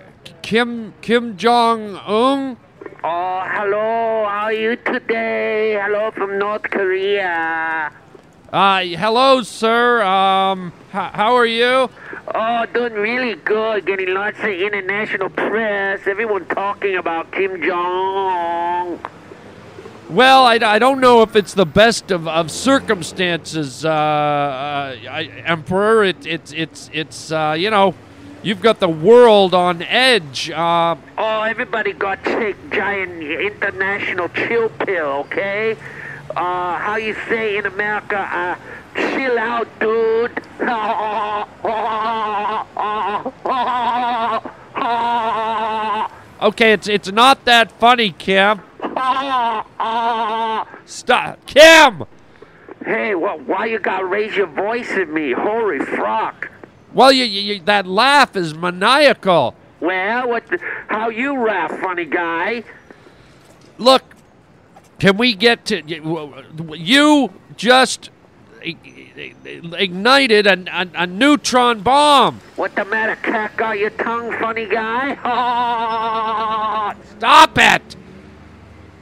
Kim 0.44 0.94
Kim 1.02 1.38
Jong 1.38 1.96
Un. 1.96 2.58
Oh, 3.04 3.44
hello. 3.46 4.26
How 4.28 4.46
are 4.46 4.54
you 4.54 4.76
today? 4.76 5.80
Hello 5.80 6.12
from 6.12 6.40
North 6.40 6.64
Korea. 6.64 7.92
Uh, 8.52 8.82
hello, 8.82 9.44
sir. 9.44 10.02
Um, 10.02 10.74
h- 10.90 11.12
how 11.14 11.36
are 11.36 11.46
you? 11.46 11.90
Oh, 12.34 12.66
doing 12.74 12.94
really 12.94 13.36
good. 13.36 13.86
Getting 13.86 14.14
lots 14.14 14.40
of 14.40 14.46
international 14.50 15.30
press. 15.30 16.08
Everyone 16.08 16.46
talking 16.48 16.96
about 16.96 17.32
Kim 17.32 17.62
Jong. 17.62 19.00
Well, 20.10 20.46
I, 20.46 20.56
I 20.56 20.80
don't 20.80 21.00
know 21.00 21.22
if 21.22 21.36
it's 21.36 21.54
the 21.54 21.66
best 21.66 22.12
of, 22.12 22.28
of 22.28 22.50
circumstances, 22.50 23.86
uh, 23.86 23.90
uh, 23.90 24.96
I, 25.10 25.24
Emperor. 25.46 26.04
It, 26.04 26.26
it, 26.26 26.54
it's 26.56 26.90
it's 26.94 27.32
uh, 27.32 27.56
you 27.58 27.70
know, 27.70 27.94
you've 28.48 28.62
got 28.62 28.80
the 28.80 28.88
world 28.88 29.54
on 29.54 29.82
edge. 29.82 30.50
Uh, 30.50 30.96
Oh, 31.18 31.42
everybody 31.42 31.92
got 31.92 32.24
take 32.24 32.56
giant 32.72 33.22
international 33.22 34.30
chill 34.30 34.70
pill, 34.70 35.26
okay? 35.26 35.76
Uh, 36.36 36.78
how 36.78 36.96
you 36.96 37.14
say 37.28 37.58
in 37.58 37.66
America, 37.66 38.18
uh, 38.18 38.56
chill 38.96 39.38
out, 39.38 39.68
dude. 39.80 40.32
Okay, 46.40 46.74
it's 46.74 46.88
it's 46.88 47.12
not 47.12 47.46
that 47.46 47.72
funny, 47.72 48.12
Kim. 48.12 48.62
Stop, 50.86 51.44
Kim. 51.48 52.04
Hey, 52.86 53.16
well, 53.16 53.40
why 53.40 53.66
you 53.66 53.80
gotta 53.80 54.06
raise 54.06 54.36
your 54.36 54.46
voice 54.46 54.92
at 54.92 55.10
me? 55.10 55.32
Holy 55.34 55.80
fuck. 55.80 56.52
Well, 56.98 57.12
you, 57.12 57.26
you, 57.26 57.62
that 57.66 57.86
laugh 57.86 58.36
is 58.36 58.56
maniacal. 58.56 59.54
Well, 59.80 60.30
what? 60.30 60.48
The, 60.48 60.58
how 60.88 61.10
you 61.10 61.40
laugh, 61.46 61.80
funny 61.80 62.06
guy? 62.06 62.64
Look, 63.78 64.16
can 64.98 65.16
we 65.16 65.36
get 65.36 65.64
to 65.68 65.84
you- 65.86 66.34
you 66.74 67.32
just 67.56 68.10
ignited 68.76 70.48
a, 70.48 70.58
a, 70.76 70.88
a 71.04 71.06
neutron 71.06 71.82
bomb? 71.82 72.42
What 72.56 72.76
the 72.76 72.86
matter, 72.86 73.16
cat 73.18 73.56
got 73.56 73.78
your 73.78 73.92
tongue, 73.92 74.32
funny 74.40 74.66
guy? 74.66 75.14
Stop 77.20 77.60
it! 77.60 77.96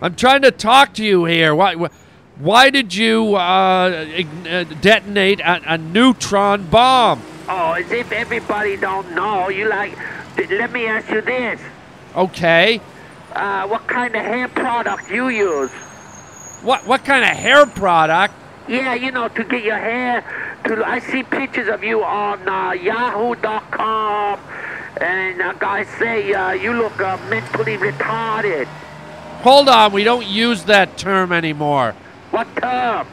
I'm 0.01 0.15
trying 0.15 0.41
to 0.41 0.51
talk 0.51 0.93
to 0.95 1.03
you 1.05 1.23
here. 1.23 1.55
Why? 1.55 1.75
Why 2.39 2.69
did 2.69 2.93
you 2.93 3.35
uh, 3.35 3.39
uh, 3.39 4.63
detonate 4.81 5.39
a, 5.39 5.75
a 5.75 5.77
neutron 5.77 6.65
bomb? 6.67 7.21
Oh, 7.47 7.73
as 7.73 7.91
if 7.91 8.11
everybody 8.11 8.75
don't 8.77 9.13
know. 9.13 9.49
You 9.49 9.69
like? 9.69 9.97
Let 10.49 10.71
me 10.71 10.87
ask 10.87 11.09
you 11.09 11.21
this. 11.21 11.61
Okay. 12.15 12.81
Uh, 13.33 13.67
what 13.67 13.87
kind 13.87 14.15
of 14.15 14.21
hair 14.21 14.47
product 14.47 15.09
you 15.11 15.29
use? 15.29 15.71
What 16.63 16.87
what 16.87 17.05
kind 17.05 17.23
of 17.23 17.31
hair 17.31 17.65
product? 17.65 18.33
Yeah, 18.67 18.95
you 18.95 19.11
know, 19.11 19.27
to 19.27 19.43
get 19.43 19.63
your 19.63 19.77
hair. 19.77 20.23
To 20.65 20.83
I 20.83 20.99
see 20.99 21.21
pictures 21.21 21.67
of 21.67 21.83
you 21.83 22.03
on 22.03 22.47
uh, 22.49 22.71
Yahoo.com, 22.71 24.39
and 24.99 25.41
uh, 25.41 25.53
guys 25.53 25.87
say 25.99 26.33
uh, 26.33 26.53
you 26.53 26.73
look 26.73 26.99
uh, 26.99 27.17
mentally 27.29 27.77
retarded. 27.77 28.65
Hold 29.45 29.69
on, 29.69 29.91
we 29.91 30.03
don't 30.03 30.25
use 30.25 30.63
that 30.63 30.97
term 30.97 31.31
anymore. 31.31 31.93
What 32.31 32.47
term? 32.55 33.05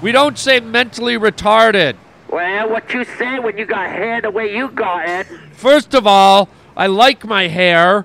We 0.00 0.12
don't 0.12 0.38
say 0.38 0.60
mentally 0.60 1.18
retarded. 1.18 1.96
Well, 2.36 2.68
what 2.68 2.92
you 2.92 3.02
say 3.04 3.38
when 3.38 3.56
you 3.56 3.64
got 3.64 3.88
hair 3.88 4.20
the 4.20 4.30
way 4.30 4.54
you 4.54 4.68
got 4.68 5.08
it? 5.08 5.26
First 5.54 5.94
of 5.94 6.06
all, 6.06 6.50
I 6.76 6.86
like 6.86 7.24
my 7.24 7.48
hair. 7.48 8.04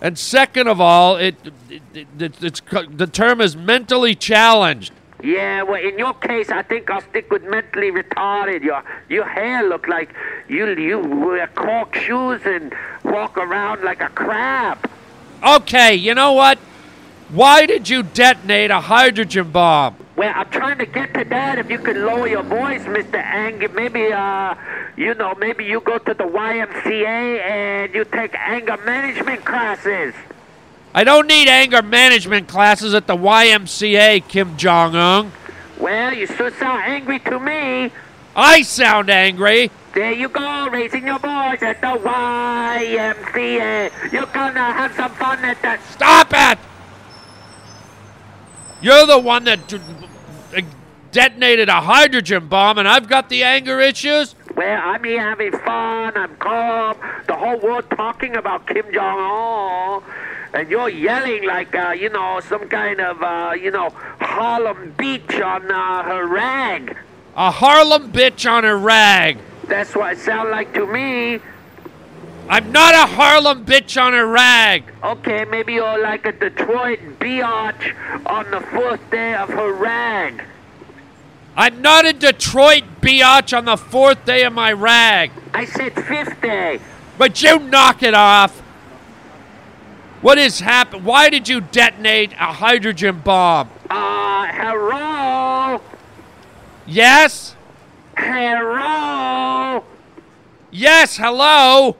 And 0.00 0.18
second 0.18 0.66
of 0.66 0.80
all, 0.80 1.14
it, 1.14 1.36
it, 1.70 2.08
it 2.18 2.42
it's 2.42 2.60
the 2.90 3.06
term 3.06 3.40
is 3.40 3.54
mentally 3.54 4.16
challenged. 4.16 4.92
Yeah, 5.22 5.62
well, 5.62 5.80
in 5.80 5.96
your 5.96 6.14
case, 6.14 6.50
I 6.50 6.62
think 6.62 6.90
I'll 6.90 7.00
stick 7.02 7.30
with 7.30 7.44
mentally 7.44 7.92
retarded. 7.92 8.64
Your 8.64 8.82
your 9.08 9.24
hair 9.24 9.68
look 9.68 9.86
like 9.86 10.12
you 10.48 10.66
you 10.74 10.98
wear 10.98 11.46
cork 11.46 11.94
shoes 11.94 12.40
and 12.44 12.74
walk 13.04 13.38
around 13.38 13.84
like 13.84 14.00
a 14.00 14.08
crab. 14.08 14.90
Okay, 15.46 15.94
you 15.94 16.16
know 16.16 16.32
what? 16.32 16.58
Why 17.28 17.64
did 17.64 17.88
you 17.88 18.02
detonate 18.02 18.72
a 18.72 18.80
hydrogen 18.80 19.52
bomb? 19.52 20.05
Well, 20.16 20.32
I'm 20.34 20.48
trying 20.48 20.78
to 20.78 20.86
get 20.86 21.12
to 21.12 21.24
that. 21.24 21.58
If 21.58 21.70
you 21.70 21.78
could 21.78 21.98
lower 21.98 22.26
your 22.26 22.42
voice, 22.42 22.82
Mr. 22.84 23.16
Anger, 23.22 23.68
maybe 23.68 24.10
uh, 24.12 24.54
you 24.96 25.12
know, 25.14 25.34
maybe 25.34 25.64
you 25.66 25.80
go 25.80 25.98
to 25.98 26.14
the 26.14 26.24
YMCA 26.24 27.40
and 27.42 27.94
you 27.94 28.04
take 28.06 28.34
anger 28.34 28.78
management 28.78 29.44
classes. 29.44 30.14
I 30.94 31.04
don't 31.04 31.26
need 31.26 31.48
anger 31.48 31.82
management 31.82 32.48
classes 32.48 32.94
at 32.94 33.06
the 33.06 33.14
YMCA, 33.14 34.26
Kim 34.26 34.56
Jong 34.56 34.96
Un. 34.96 35.30
Well, 35.78 36.14
you 36.14 36.26
sure 36.26 36.50
sound 36.52 36.84
angry 36.86 37.18
to 37.18 37.38
me. 37.38 37.90
I 38.34 38.62
sound 38.62 39.10
angry. 39.10 39.70
There 39.92 40.12
you 40.12 40.30
go, 40.30 40.68
raising 40.70 41.06
your 41.06 41.18
voice 41.18 41.62
at 41.62 41.82
the 41.82 41.98
YMCA. 41.98 43.32
You're 44.12 44.26
gonna 44.26 44.72
have 44.72 44.94
some 44.94 45.10
fun 45.12 45.44
at 45.44 45.60
that. 45.60 45.82
Stop 45.90 46.28
it! 46.32 46.58
You're 48.86 49.04
the 49.04 49.18
one 49.18 49.42
that 49.46 49.66
d- 49.66 49.80
detonated 51.10 51.68
a 51.68 51.80
hydrogen 51.80 52.46
bomb, 52.46 52.78
and 52.78 52.86
I've 52.86 53.08
got 53.08 53.28
the 53.28 53.42
anger 53.42 53.80
issues. 53.80 54.36
Well, 54.54 54.80
I'm 54.80 55.02
here 55.02 55.20
having 55.20 55.50
fun. 55.50 56.16
I'm 56.16 56.36
calm. 56.36 56.96
The 57.26 57.34
whole 57.34 57.58
world 57.58 57.90
talking 57.90 58.36
about 58.36 58.68
Kim 58.68 58.84
Jong 58.94 59.18
Un, 59.18 60.02
and 60.54 60.70
you're 60.70 60.88
yelling 60.88 61.44
like 61.48 61.74
uh, 61.74 61.96
you 61.98 62.10
know 62.10 62.38
some 62.48 62.68
kind 62.68 63.00
of 63.00 63.20
uh, 63.24 63.54
you 63.60 63.72
know 63.72 63.90
Harlem 64.20 64.94
Beach 64.96 65.34
on 65.34 65.68
uh, 65.68 66.04
her 66.04 66.24
rag. 66.24 66.96
A 67.34 67.50
Harlem 67.50 68.12
bitch 68.12 68.48
on 68.48 68.62
her 68.62 68.78
rag. 68.78 69.38
That's 69.66 69.96
what 69.96 70.12
it 70.12 70.20
sounds 70.20 70.50
like 70.50 70.72
to 70.74 70.86
me. 70.86 71.40
I'm 72.48 72.70
not 72.70 72.94
a 72.94 73.12
Harlem 73.12 73.64
bitch 73.64 74.00
on 74.00 74.14
a 74.14 74.24
rag. 74.24 74.84
Okay, 75.02 75.44
maybe 75.46 75.74
you're 75.74 76.00
like 76.00 76.26
a 76.26 76.32
Detroit 76.32 77.00
biatch 77.18 77.92
on 78.24 78.48
the 78.52 78.60
fourth 78.60 79.10
day 79.10 79.34
of 79.34 79.48
her 79.48 79.72
rag. 79.72 80.44
I'm 81.56 81.82
not 81.82 82.06
a 82.06 82.12
Detroit 82.12 82.84
biatch 83.00 83.56
on 83.56 83.64
the 83.64 83.76
fourth 83.76 84.24
day 84.24 84.44
of 84.44 84.52
my 84.52 84.72
rag. 84.72 85.32
I 85.54 85.64
said 85.64 85.94
fifth 85.94 86.40
day. 86.40 86.78
But 87.18 87.42
you 87.42 87.58
knock 87.58 88.04
it 88.04 88.14
off. 88.14 88.56
What 90.20 90.38
is 90.38 90.60
happening? 90.60 91.02
Why 91.02 91.30
did 91.30 91.48
you 91.48 91.60
detonate 91.60 92.32
a 92.34 92.52
hydrogen 92.52 93.22
bomb? 93.24 93.70
Uh, 93.90 94.46
hello? 94.46 95.80
Yes? 96.86 97.56
Hello? 98.16 99.82
Yes, 100.70 101.16
hello? 101.16 101.96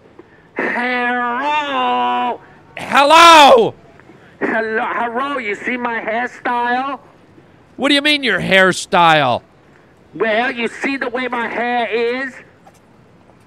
Hello? 0.57 2.41
Hello? 2.77 3.75
Hello, 4.41 4.87
hello, 4.87 5.39
you 5.39 5.55
see 5.55 5.77
my 5.77 6.01
hairstyle? 6.01 7.01
What 7.77 7.89
do 7.89 7.95
you 7.95 8.03
mean 8.03 8.23
your 8.23 8.41
hairstyle? 8.41 9.43
Well, 10.15 10.51
you 10.51 10.69
see 10.69 10.97
the 10.97 11.11
way 11.11 11.29
my 11.29 11.47
hair 11.47 11.89
is? 11.89 12.35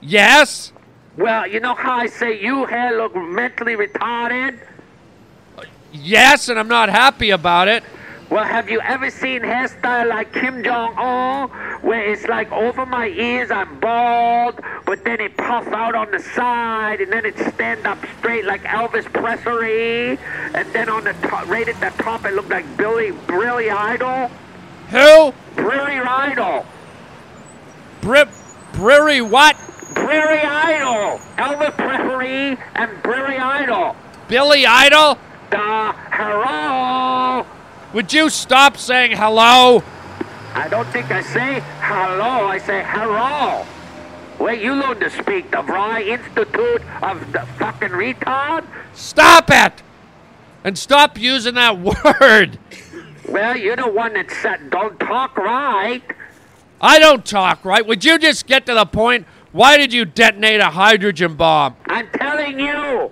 Yes? 0.01 0.71
Well, 1.17 1.47
you 1.47 1.59
know 1.59 1.73
how 1.73 1.93
I 1.93 2.07
say 2.07 2.41
you 2.41 2.65
hair 2.65 2.95
look 2.95 3.15
mentally 3.15 3.75
retarded? 3.75 4.59
Yes, 5.91 6.47
and 6.49 6.59
I'm 6.59 6.67
not 6.67 6.89
happy 6.89 7.31
about 7.31 7.67
it. 7.67 7.83
Well, 8.29 8.43
have 8.43 8.69
you 8.69 8.79
ever 8.81 9.09
seen 9.09 9.41
hairstyle 9.41 10.07
like 10.07 10.31
Kim 10.33 10.63
Jong 10.63 10.95
Un, 10.99 11.49
where 11.81 12.11
it's 12.11 12.27
like 12.27 12.51
over 12.51 12.85
my 12.85 13.07
ears 13.07 13.49
I'm 13.49 13.79
bald, 13.79 14.59
but 14.85 15.03
then 15.03 15.19
it 15.19 15.35
puff 15.35 15.67
out 15.69 15.95
on 15.95 16.11
the 16.11 16.19
side, 16.19 17.01
and 17.01 17.11
then 17.11 17.25
it 17.25 17.35
stand 17.55 17.87
up 17.87 17.97
straight 18.19 18.45
like 18.45 18.61
Elvis 18.65 19.11
Presley, 19.11 20.19
and 20.53 20.71
then 20.73 20.89
on 20.89 21.05
the 21.05 21.13
top, 21.27 21.47
right 21.47 21.67
at 21.67 21.79
the 21.79 22.03
top, 22.03 22.23
it 22.23 22.35
looked 22.35 22.51
like 22.51 22.65
Billy 22.77 23.13
Billy 23.25 23.71
Idol. 23.71 24.29
Who? 24.91 25.33
Billy 25.55 25.97
Idol. 25.97 26.67
Bri- 28.01 28.25
Briri 28.73 29.27
what? 29.27 29.57
Billy 29.95 30.41
Idol. 30.45 31.19
Elvis 31.37 31.75
Presley 31.75 32.63
and 32.75 32.91
Billy 33.01 33.37
Idol. 33.37 33.95
Billy 34.27 34.67
Idol? 34.67 35.17
The 35.49 35.57
hello. 36.11 37.43
Would 37.93 38.13
you 38.13 38.29
stop 38.29 38.77
saying 38.77 39.17
hello? 39.17 39.83
I 40.53 40.67
don't 40.69 40.87
think 40.89 41.09
I 41.09 41.21
say 41.23 41.63
hello. 41.81 42.47
I 42.47 42.59
say 42.59 42.83
hello. 42.85 43.65
Wait, 44.37 44.61
you 44.61 44.73
learn 44.73 44.99
to 44.99 45.09
speak 45.09 45.49
the 45.49 45.63
Rye 45.63 46.03
Institute 46.03 46.81
of 47.01 47.31
the 47.31 47.47
fucking 47.57 47.89
retard? 47.89 48.65
Stop 48.93 49.49
it! 49.49 49.81
And 50.63 50.77
stop 50.77 51.17
using 51.17 51.55
that 51.55 51.79
word. 52.21 52.59
Well, 53.27 53.57
you're 53.57 53.75
the 53.75 53.89
one 53.89 54.13
that 54.13 54.29
said 54.31 54.69
don't 54.69 54.99
talk 54.99 55.35
right. 55.37 56.03
I 56.81 56.99
don't 56.99 57.25
talk 57.25 57.65
right. 57.65 57.85
Would 57.85 58.05
you 58.05 58.19
just 58.19 58.45
get 58.45 58.65
to 58.67 58.75
the 58.75 58.85
point? 58.85 59.25
Why 59.51 59.77
did 59.77 59.91
you 59.91 60.05
detonate 60.05 60.59
a 60.59 60.69
hydrogen 60.69 61.35
bomb? 61.35 61.75
I'm 61.87 62.07
telling 62.09 62.59
you. 62.59 63.11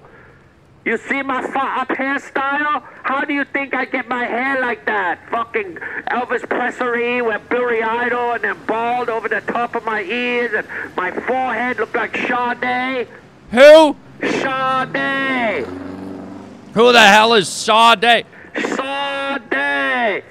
You 0.88 0.98
see 0.98 1.22
my 1.22 1.42
fu- 1.42 1.60
up 1.60 1.90
hairstyle? 1.90 2.82
How 3.04 3.26
do 3.26 3.34
you 3.34 3.44
think 3.44 3.74
I 3.74 3.84
get 3.84 4.08
my 4.08 4.24
hair 4.24 4.62
like 4.62 4.86
that? 4.86 5.20
Fucking 5.30 5.76
Elvis 6.10 6.48
Presley 6.48 7.22
with 7.22 7.42
Billy 7.50 7.84
Idol 7.84 8.32
and 8.32 8.44
then 8.46 8.56
bald 8.66 9.10
over 9.10 9.28
the 9.28 9.42
top 9.42 9.76
of 9.76 9.84
my 9.84 10.04
ears 10.04 10.54
and 10.56 10.66
my 10.96 11.12
forehead 11.12 11.80
looked 11.80 11.94
like 11.94 12.16
Sade. 12.16 13.06
Who? 13.52 13.98
Sade! 14.22 15.68
Who 16.74 16.94
the 16.94 17.02
hell 17.02 17.34
is 17.34 17.50
Sade? 17.50 18.26
Sade! 18.56 20.24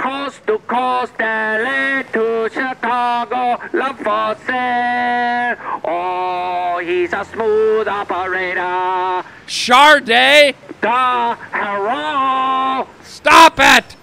Coast 0.00 0.46
to 0.46 0.58
coast, 0.60 1.12
LA 1.20 2.00
to 2.14 2.48
Chicago, 2.50 3.60
love 3.74 3.98
for 3.98 4.34
sale. 4.46 5.56
Oh, 5.84 6.80
he's 6.82 7.12
a 7.12 7.22
smooth 7.26 7.86
operator. 7.86 9.22
Sade? 9.46 10.56
The 10.80 11.36
hello! 11.52 12.88
Stop 13.02 13.56
it! 13.58 13.96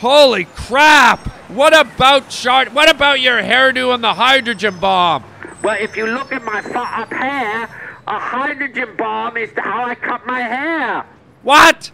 Holy 0.00 0.44
crap! 0.44 1.20
What 1.48 1.74
about 1.74 2.30
Shard? 2.30 2.74
What 2.74 2.90
about 2.90 3.22
your 3.22 3.40
hairdo 3.40 3.94
and 3.94 4.04
the 4.04 4.12
hydrogen 4.12 4.78
bomb? 4.78 5.24
Well, 5.62 5.78
if 5.80 5.96
you 5.96 6.08
look 6.08 6.30
at 6.30 6.44
my 6.44 6.58
up 6.58 7.10
hair, 7.10 7.62
a 8.06 8.18
hydrogen 8.18 8.96
bomb 8.98 9.38
is 9.38 9.50
how 9.56 9.86
I 9.86 9.94
cut 9.94 10.26
my 10.26 10.40
hair. 10.40 11.06
What? 11.42 11.90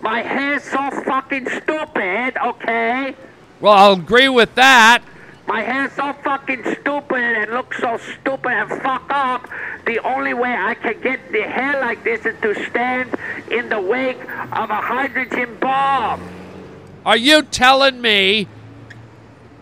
My 0.00 0.22
hair's 0.22 0.62
so 0.64 0.90
fucking 1.04 1.48
stupid, 1.48 2.36
okay? 2.42 3.14
Well, 3.60 3.72
I'll 3.74 3.92
agree 3.92 4.28
with 4.28 4.54
that. 4.54 5.02
My 5.46 5.62
hair's 5.62 5.92
so 5.92 6.12
fucking 6.24 6.62
stupid 6.80 7.18
and 7.18 7.50
looks 7.52 7.78
so 7.78 7.98
stupid 7.98 8.52
and 8.52 8.82
fuck 8.82 9.04
up. 9.10 9.48
The 9.84 9.98
only 9.98 10.32
way 10.32 10.54
I 10.54 10.74
can 10.74 11.00
get 11.00 11.32
the 11.32 11.42
hair 11.42 11.80
like 11.80 12.04
this 12.04 12.24
is 12.24 12.36
to 12.40 12.54
stand 12.66 13.14
in 13.50 13.68
the 13.68 13.80
wake 13.80 14.22
of 14.52 14.70
a 14.70 14.80
hydrogen 14.80 15.58
bomb. 15.60 16.22
Are 17.04 17.16
you 17.16 17.42
telling 17.42 18.00
me 18.00 18.46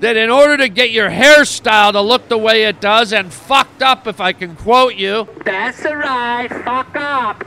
that 0.01 0.17
in 0.17 0.31
order 0.31 0.57
to 0.59 0.69
get 0.69 0.91
your 0.91 1.11
hairstyle 1.11 1.93
to 1.93 2.01
look 2.01 2.29
the 2.29 2.39
way 2.39 2.65
it 2.65 2.81
does 2.81 3.13
and 3.13 3.33
fucked 3.33 3.83
up, 3.83 4.07
if 4.07 4.21
I 4.21 4.33
can 4.33 4.55
quote 4.55 4.95
you, 4.95 5.29
That's 5.45 5.83
right, 5.85 6.49
fuck 6.65 6.95
up. 6.95 7.45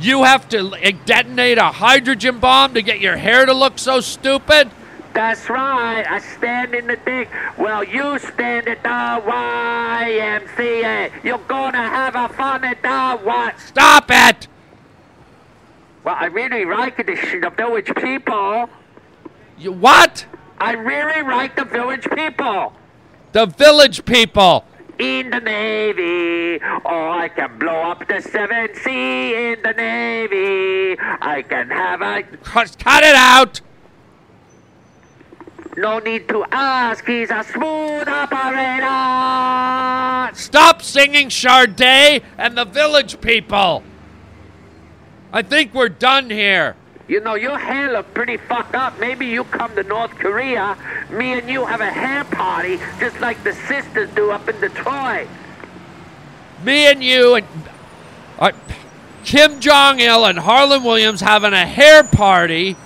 You 0.00 0.24
have 0.24 0.48
to 0.50 0.74
eh, 0.76 0.92
detonate 1.04 1.58
a 1.58 1.66
hydrogen 1.66 2.38
bomb 2.38 2.74
to 2.74 2.82
get 2.82 3.00
your 3.00 3.16
hair 3.16 3.46
to 3.46 3.52
look 3.52 3.78
so 3.78 4.00
stupid? 4.00 4.70
That's 5.14 5.48
right, 5.50 6.06
I 6.08 6.20
stand 6.20 6.74
in 6.74 6.86
the 6.86 6.96
dick. 7.04 7.28
Well, 7.56 7.82
you 7.82 8.18
stand 8.18 8.68
at 8.68 8.82
the 8.82 9.22
YMCA. 9.28 11.10
You're 11.24 11.38
gonna 11.38 11.78
have 11.78 12.14
a 12.14 12.28
fun 12.34 12.62
at 12.64 12.82
the 12.82 13.24
what? 13.24 13.58
Stop 13.58 14.10
it! 14.10 14.46
Well, 16.04 16.16
I 16.18 16.26
really 16.26 16.64
like 16.64 16.96
the, 16.98 17.52
village 17.56 17.90
people. 17.96 18.70
You 19.58 19.72
what? 19.72 20.24
I 20.58 20.72
really 20.72 21.22
like 21.22 21.56
the 21.56 21.64
village 21.64 22.08
people. 22.14 22.72
The 23.32 23.46
village 23.46 24.04
people. 24.04 24.64
In 24.98 25.30
the 25.30 25.38
Navy, 25.38 26.60
or 26.84 27.08
I 27.08 27.28
can 27.28 27.58
blow 27.58 27.82
up 27.82 28.08
the 28.08 28.20
7 28.20 28.74
Sea 28.82 29.52
in 29.52 29.62
the 29.62 29.72
Navy. 29.72 30.96
I 31.20 31.42
can 31.42 31.70
have 31.70 32.02
a. 32.02 32.22
Cut 32.42 32.76
cut 32.78 33.04
it 33.04 33.14
out! 33.14 33.60
No 35.76 36.00
need 36.00 36.28
to 36.28 36.44
ask, 36.50 37.06
he's 37.06 37.30
a 37.30 37.44
smooth 37.44 38.08
operator. 38.08 38.88
Stop 40.36 40.82
singing 40.82 41.30
Sade 41.30 42.24
and 42.36 42.58
the 42.58 42.64
village 42.64 43.20
people. 43.20 43.84
I 45.32 45.42
think 45.42 45.72
we're 45.72 45.88
done 45.88 46.30
here. 46.30 46.74
You 47.08 47.20
know, 47.20 47.36
your 47.36 47.58
hair 47.58 47.90
look 47.90 48.12
pretty 48.12 48.36
fucked 48.36 48.74
up. 48.74 49.00
Maybe 49.00 49.24
you 49.26 49.44
come 49.44 49.74
to 49.76 49.82
North 49.82 50.10
Korea, 50.10 50.76
me 51.10 51.32
and 51.32 51.48
you 51.48 51.64
have 51.64 51.80
a 51.80 51.90
hair 51.90 52.22
party 52.24 52.78
just 53.00 53.18
like 53.20 53.42
the 53.44 53.54
sisters 53.54 54.10
do 54.14 54.30
up 54.30 54.46
in 54.46 54.60
Detroit. 54.60 55.26
Me 56.62 56.90
and 56.90 57.02
you 57.02 57.36
and 57.36 57.46
uh, 58.38 58.52
Kim 59.24 59.58
Jong 59.58 60.00
Il 60.00 60.26
and 60.26 60.38
Harland 60.38 60.84
Williams 60.84 61.22
having 61.22 61.54
a 61.54 61.64
hair 61.64 62.04
party 62.04 62.76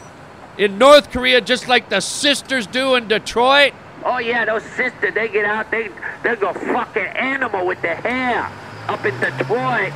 in 0.57 0.79
North 0.79 1.11
Korea, 1.11 1.41
just 1.41 1.67
like 1.67 1.89
the 1.89 2.01
sisters 2.01 2.69
do 2.69 2.95
in 2.95 3.09
Detroit. 3.09 3.73
Oh 4.05 4.19
yeah, 4.19 4.45
those 4.45 4.63
sisters, 4.63 5.15
they 5.15 5.29
get 5.29 5.47
out, 5.47 5.69
they 5.73 5.89
they 6.23 6.37
go 6.37 6.53
fucking 6.53 7.03
animal 7.03 7.67
with 7.67 7.83
the 7.83 7.95
hair 7.95 8.49
up 8.87 9.05
in 9.05 9.19
Detroit. 9.19 9.93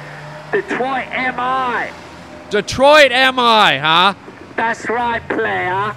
Detroit 0.51 1.07
MI. 1.13 2.06
Detroit, 2.51 3.13
am 3.13 3.39
I, 3.39 3.79
huh? 3.79 4.15
That's 4.57 4.89
right, 4.89 5.27
player. 5.29 5.95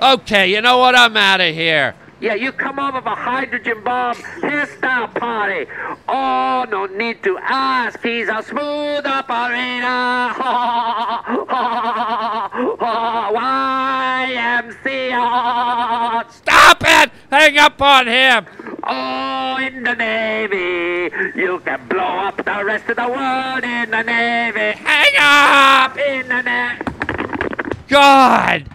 Okay, 0.00 0.50
you 0.50 0.60
know 0.60 0.78
what? 0.78 0.96
I'm 0.96 1.16
out 1.16 1.40
of 1.40 1.54
here. 1.54 1.94
Yeah, 2.22 2.34
you 2.34 2.52
come 2.52 2.78
over 2.78 3.02
for 3.02 3.16
hydrogen 3.16 3.82
bomb 3.82 4.14
hairstyle 4.14 5.12
party. 5.14 5.66
Oh, 6.08 6.64
no 6.70 6.86
need 6.86 7.22
to 7.24 7.36
ask. 7.38 8.00
He's 8.00 8.28
a 8.28 8.42
smooth 8.42 9.04
operator. 9.04 9.82
YMCA. 15.02 16.30
Stop 16.30 16.82
it! 16.86 17.10
Hang 17.30 17.58
up 17.58 17.82
on 17.82 18.06
him. 18.06 18.46
Oh, 18.84 19.56
in 19.60 19.82
the 19.82 19.94
Navy. 19.94 21.12
You 21.34 21.60
can 21.64 21.88
blow 21.88 21.98
up 21.98 22.36
the 22.36 22.64
rest 22.64 22.88
of 22.88 22.96
the 22.96 23.08
world 23.08 23.64
in 23.64 23.90
the 23.90 24.02
Navy. 24.02 24.78
Hang 26.02 26.20
up! 26.20 26.22
In 26.22 26.28
the 26.28 26.42
Navy. 26.42 27.86
God! 27.88 28.68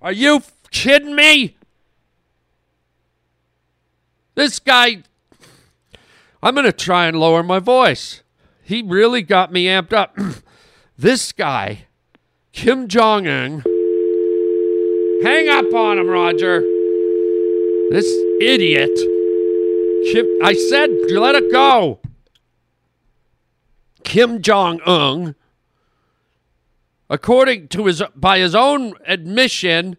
Are 0.00 0.12
you 0.12 0.42
kidding 0.70 1.14
me? 1.14 1.56
This 4.34 4.58
guy. 4.58 5.02
I'm 6.42 6.54
going 6.54 6.66
to 6.66 6.72
try 6.72 7.06
and 7.06 7.18
lower 7.18 7.42
my 7.42 7.58
voice. 7.58 8.22
He 8.62 8.82
really 8.82 9.22
got 9.22 9.52
me 9.52 9.64
amped 9.64 9.92
up. 9.92 10.16
this 10.98 11.32
guy, 11.32 11.86
Kim 12.52 12.86
Jong 12.86 13.26
un. 13.26 13.64
Hang 15.22 15.48
up 15.48 15.74
on 15.74 15.98
him, 15.98 16.06
Roger. 16.06 16.60
This 17.90 18.06
idiot. 18.40 18.94
Kim, 20.12 20.26
I 20.42 20.54
said, 20.70 20.90
let 21.10 21.34
it 21.34 21.50
go. 21.50 21.98
Kim 24.04 24.40
Jong 24.40 24.80
un 24.86 25.34
according 27.10 27.68
to 27.68 27.86
his 27.86 28.02
by 28.14 28.38
his 28.38 28.54
own 28.54 28.94
admission 29.06 29.96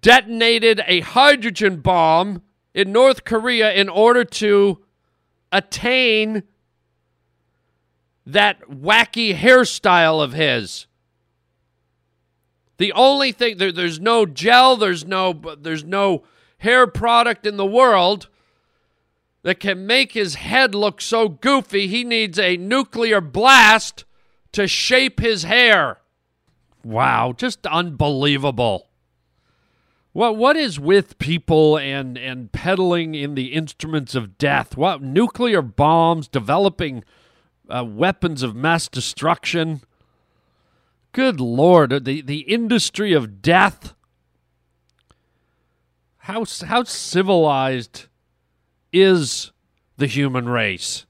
detonated 0.00 0.82
a 0.86 1.00
hydrogen 1.00 1.80
bomb 1.80 2.42
in 2.74 2.92
North 2.92 3.24
Korea 3.24 3.72
in 3.72 3.88
order 3.88 4.24
to 4.24 4.78
attain 5.50 6.44
that 8.24 8.60
wacky 8.68 9.34
hairstyle 9.34 10.22
of 10.22 10.32
his. 10.32 10.86
The 12.78 12.92
only 12.92 13.32
thing 13.32 13.58
there, 13.58 13.72
there's 13.72 14.00
no 14.00 14.24
gel, 14.24 14.76
there's 14.76 15.04
no 15.04 15.32
there's 15.58 15.84
no 15.84 16.22
hair 16.58 16.86
product 16.86 17.46
in 17.46 17.56
the 17.56 17.66
world 17.66 18.28
that 19.42 19.60
can 19.60 19.86
make 19.86 20.12
his 20.12 20.36
head 20.36 20.74
look 20.74 21.00
so 21.00 21.28
goofy. 21.28 21.88
He 21.88 22.04
needs 22.04 22.38
a 22.38 22.56
nuclear 22.56 23.20
blast 23.20 24.04
to 24.52 24.66
shape 24.66 25.20
his 25.20 25.44
hair. 25.44 25.98
Wow, 26.84 27.32
just 27.36 27.66
unbelievable. 27.66 28.88
What 30.12 30.36
what 30.36 30.56
is 30.56 30.80
with 30.80 31.18
people 31.18 31.78
and 31.78 32.18
and 32.18 32.50
peddling 32.50 33.14
in 33.14 33.34
the 33.34 33.52
instruments 33.52 34.14
of 34.14 34.38
death? 34.38 34.76
What 34.76 35.02
nuclear 35.02 35.62
bombs, 35.62 36.26
developing 36.26 37.04
uh, 37.68 37.84
weapons 37.84 38.42
of 38.42 38.56
mass 38.56 38.88
destruction? 38.88 39.82
Good 41.12 41.40
lord, 41.40 42.04
the 42.04 42.22
the 42.22 42.40
industry 42.40 43.12
of 43.12 43.40
death. 43.40 43.94
How 46.18 46.44
how 46.66 46.82
civilized 46.84 48.06
is 48.92 49.52
the 49.96 50.06
human 50.08 50.48
race? 50.48 51.06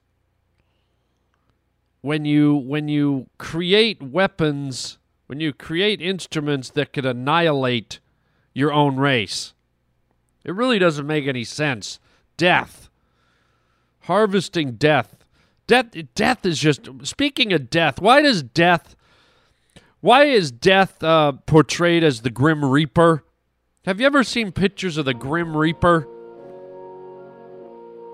When 2.01 2.25
you 2.25 2.55
when 2.55 2.87
you 2.87 3.27
create 3.37 4.01
weapons, 4.01 4.97
when 5.27 5.39
you 5.39 5.53
create 5.53 6.01
instruments 6.01 6.69
that 6.71 6.93
could 6.93 7.05
annihilate 7.05 7.99
your 8.53 8.73
own 8.73 8.97
race. 8.97 9.53
It 10.43 10.55
really 10.55 10.79
doesn't 10.79 11.07
make 11.07 11.27
any 11.27 11.43
sense. 11.43 11.99
Death. 12.37 12.89
Harvesting 14.01 14.73
death. 14.73 15.23
Death 15.67 15.95
death 16.15 16.45
is 16.45 16.59
just 16.59 16.89
speaking 17.03 17.53
of 17.53 17.69
death, 17.69 18.01
why 18.01 18.21
does 18.21 18.43
death 18.43 18.95
why 20.01 20.25
is 20.25 20.51
death 20.51 21.03
uh, 21.03 21.33
portrayed 21.45 22.03
as 22.03 22.21
the 22.21 22.31
Grim 22.31 22.65
Reaper? 22.65 23.23
Have 23.85 23.99
you 23.99 24.07
ever 24.07 24.23
seen 24.23 24.51
pictures 24.51 24.97
of 24.97 25.05
the 25.05 25.13
Grim 25.13 25.55
Reaper? 25.55 26.07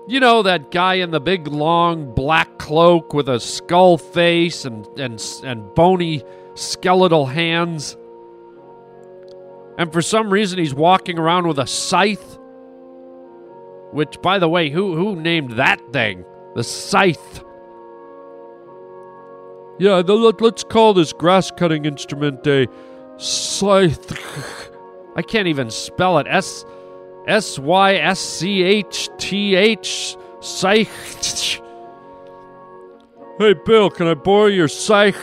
You 0.08 0.20
know 0.20 0.42
that 0.42 0.70
guy 0.70 0.94
in 0.94 1.10
the 1.10 1.20
big 1.20 1.48
long 1.48 2.14
black 2.14 2.56
cloak 2.56 3.12
with 3.12 3.28
a 3.28 3.38
skull 3.38 3.98
face 3.98 4.64
and 4.64 4.86
and 4.98 5.22
and 5.44 5.74
bony 5.74 6.24
skeletal 6.54 7.26
hands. 7.26 7.94
And 9.76 9.92
for 9.92 10.00
some 10.00 10.30
reason 10.30 10.58
he's 10.58 10.74
walking 10.74 11.18
around 11.18 11.46
with 11.46 11.58
a 11.58 11.66
scythe. 11.66 12.38
Which 13.92 14.20
by 14.22 14.38
the 14.38 14.48
way, 14.48 14.70
who 14.70 14.96
who 14.96 15.14
named 15.14 15.52
that 15.52 15.78
thing? 15.92 16.24
The 16.54 16.64
scythe. 16.64 17.44
Yeah, 19.78 20.00
the, 20.00 20.14
let, 20.14 20.40
let's 20.40 20.64
call 20.64 20.94
this 20.94 21.12
grass 21.12 21.50
cutting 21.50 21.84
instrument 21.84 22.46
a 22.46 22.66
scythe. 23.18 24.18
I 25.16 25.20
can't 25.20 25.48
even 25.48 25.70
spell 25.70 26.18
it. 26.18 26.26
S 26.26 26.64
S 27.28 27.58
Y 27.58 27.94
S 27.96 28.18
C 28.18 28.62
H 28.62 29.08
T 29.18 29.54
H 29.54 30.16
Scythe. 30.40 31.60
Hey, 33.38 33.54
Bill, 33.64 33.90
can 33.90 34.08
I 34.08 34.14
borrow 34.14 34.46
your 34.46 34.66
scythe? 34.66 35.16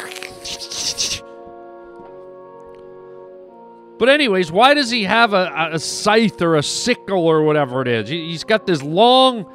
But 3.98 4.10
anyways, 4.10 4.52
why 4.52 4.74
does 4.74 4.90
he 4.90 5.04
have 5.04 5.34
a, 5.34 5.70
a- 5.74 5.80
scythe 5.80 6.42
or 6.42 6.56
a 6.56 6.64
sickle 6.64 7.26
or 7.26 7.44
whatever 7.44 7.82
it 7.82 7.88
is? 7.88 8.10
He, 8.10 8.30
he's 8.30 8.44
got 8.44 8.68
this 8.68 8.84
long, 8.84 9.52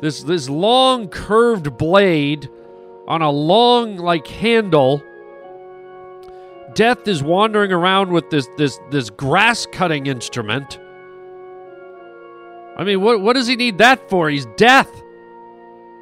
this 0.00 0.22
this 0.22 0.48
long 0.48 1.08
curved 1.08 1.78
blade 1.78 2.50
on 3.06 3.22
a 3.22 3.30
long 3.30 3.96
like 3.96 4.26
handle. 4.26 5.02
Death 6.74 7.06
is 7.06 7.22
wandering 7.22 7.72
around 7.72 8.10
with 8.10 8.30
this 8.30 8.48
this 8.58 8.78
this 8.90 9.10
grass 9.10 9.64
cutting 9.66 10.06
instrument. 10.06 10.78
I 12.76 12.84
mean, 12.84 13.00
what 13.00 13.20
what 13.20 13.34
does 13.34 13.46
he 13.46 13.56
need 13.56 13.78
that 13.78 14.08
for? 14.10 14.28
He's 14.28 14.46
death. 14.56 14.90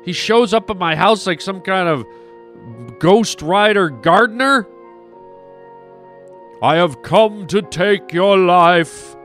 He 0.04 0.12
shows 0.12 0.52
up 0.52 0.70
at 0.70 0.76
my 0.76 0.96
house 0.96 1.26
like 1.26 1.40
some 1.40 1.60
kind 1.60 1.88
of 1.88 2.06
ghost 2.98 3.42
rider 3.42 3.88
gardener. 3.88 4.66
I 6.62 6.76
have 6.76 7.02
come 7.02 7.46
to 7.48 7.62
take 7.62 8.12
your 8.12 8.38
life. 8.38 9.16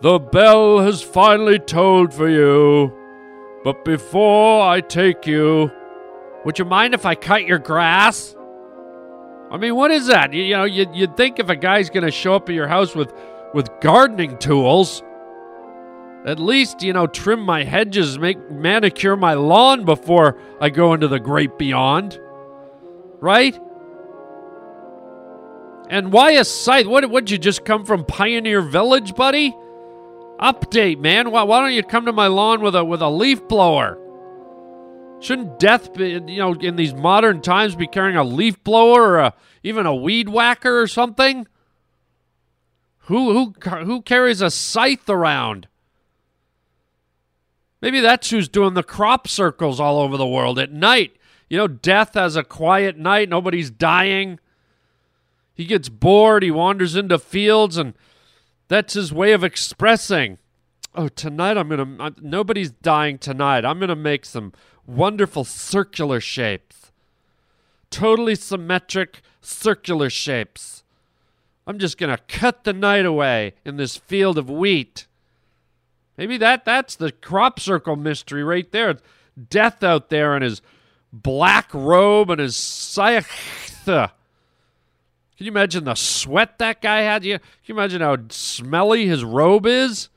The 0.00 0.18
bell 0.18 0.80
has 0.80 1.02
finally 1.02 1.58
tolled 1.58 2.12
for 2.12 2.28
you. 2.28 2.92
But 3.62 3.84
before 3.84 4.68
I 4.68 4.80
take 4.80 5.26
you, 5.26 5.70
would 6.44 6.58
you 6.58 6.66
mind 6.66 6.92
if 6.92 7.06
I 7.06 7.14
cut 7.14 7.46
your 7.46 7.58
grass? 7.58 8.36
I 9.50 9.56
mean, 9.56 9.74
what 9.74 9.90
is 9.90 10.06
that? 10.08 10.32
You, 10.32 10.42
you 10.42 10.54
know, 10.54 10.64
you'd, 10.64 10.94
you'd 10.94 11.16
think 11.16 11.38
if 11.38 11.48
a 11.48 11.56
guy's 11.56 11.88
going 11.88 12.04
to 12.04 12.10
show 12.10 12.34
up 12.34 12.48
at 12.48 12.54
your 12.54 12.68
house 12.68 12.94
with, 12.94 13.12
with 13.54 13.68
gardening 13.80 14.36
tools, 14.38 15.02
at 16.24 16.38
least, 16.38 16.82
you 16.82 16.92
know, 16.92 17.06
trim 17.06 17.40
my 17.40 17.64
hedges, 17.64 18.18
make 18.18 18.50
manicure 18.50 19.16
my 19.16 19.34
lawn 19.34 19.84
before 19.84 20.38
I 20.60 20.70
go 20.70 20.94
into 20.94 21.08
the 21.08 21.20
great 21.20 21.58
beyond. 21.58 22.18
Right? 23.20 23.58
And 25.90 26.12
why 26.12 26.32
a 26.32 26.44
scythe? 26.44 26.86
What 26.86 27.08
would 27.10 27.30
you 27.30 27.36
just 27.36 27.64
come 27.64 27.84
from 27.84 28.04
Pioneer 28.06 28.62
Village, 28.62 29.14
buddy? 29.14 29.54
Update, 30.40 30.98
man. 30.98 31.30
Why, 31.30 31.42
why 31.42 31.60
don't 31.60 31.74
you 31.74 31.82
come 31.82 32.06
to 32.06 32.12
my 32.12 32.26
lawn 32.26 32.62
with 32.62 32.74
a 32.74 32.84
with 32.84 33.02
a 33.02 33.10
leaf 33.10 33.46
blower? 33.46 33.98
Shouldn't 35.20 35.58
death 35.58 35.92
be, 35.94 36.10
you 36.10 36.38
know, 36.38 36.54
in 36.54 36.76
these 36.76 36.94
modern 36.94 37.40
times 37.40 37.76
be 37.76 37.86
carrying 37.86 38.16
a 38.16 38.24
leaf 38.24 38.62
blower 38.64 39.02
or 39.02 39.18
a, 39.18 39.34
even 39.62 39.86
a 39.86 39.94
weed 39.94 40.28
whacker 40.28 40.80
or 40.80 40.86
something? 40.86 41.46
Who 43.06 43.32
who 43.32 43.68
who 43.84 44.02
carries 44.02 44.40
a 44.40 44.50
scythe 44.50 45.08
around? 45.08 45.68
Maybe 47.84 48.00
that's 48.00 48.30
who's 48.30 48.48
doing 48.48 48.72
the 48.72 48.82
crop 48.82 49.28
circles 49.28 49.78
all 49.78 50.00
over 50.00 50.16
the 50.16 50.26
world 50.26 50.58
at 50.58 50.72
night. 50.72 51.18
You 51.50 51.58
know, 51.58 51.68
death 51.68 52.14
has 52.14 52.34
a 52.34 52.42
quiet 52.42 52.96
night, 52.96 53.28
nobody's 53.28 53.70
dying. 53.70 54.40
He 55.52 55.66
gets 55.66 55.90
bored, 55.90 56.42
he 56.42 56.50
wanders 56.50 56.96
into 56.96 57.18
fields, 57.18 57.76
and 57.76 57.92
that's 58.68 58.94
his 58.94 59.12
way 59.12 59.32
of 59.32 59.44
expressing. 59.44 60.38
Oh, 60.94 61.08
tonight 61.08 61.58
I'm 61.58 61.68
gonna. 61.68 62.02
Uh, 62.02 62.10
nobody's 62.22 62.70
dying 62.70 63.18
tonight. 63.18 63.66
I'm 63.66 63.80
gonna 63.80 63.94
make 63.94 64.24
some 64.24 64.54
wonderful 64.86 65.44
circular 65.44 66.20
shapes, 66.20 66.90
totally 67.90 68.34
symmetric 68.34 69.20
circular 69.42 70.08
shapes. 70.08 70.84
I'm 71.66 71.78
just 71.78 71.98
gonna 71.98 72.18
cut 72.28 72.64
the 72.64 72.72
night 72.72 73.04
away 73.04 73.52
in 73.62 73.76
this 73.76 73.98
field 73.98 74.38
of 74.38 74.48
wheat. 74.48 75.06
Maybe 76.16 76.36
that 76.38 76.64
that's 76.64 76.96
the 76.96 77.12
crop 77.12 77.58
circle 77.58 77.96
mystery 77.96 78.44
right 78.44 78.70
there. 78.70 78.96
Death 79.50 79.82
out 79.82 80.10
there 80.10 80.36
in 80.36 80.42
his 80.42 80.62
black 81.12 81.72
robe 81.72 82.30
and 82.30 82.40
his 82.40 82.56
scythe. 82.56 83.28
Can 83.84 84.10
you 85.38 85.50
imagine 85.50 85.84
the 85.84 85.94
sweat 85.94 86.58
that 86.58 86.80
guy 86.80 87.00
had? 87.00 87.22
Can 87.22 87.40
you 87.64 87.74
imagine 87.74 88.00
how 88.00 88.16
smelly 88.28 89.06
his 89.06 89.24
robe 89.24 89.66
is? 89.66 90.08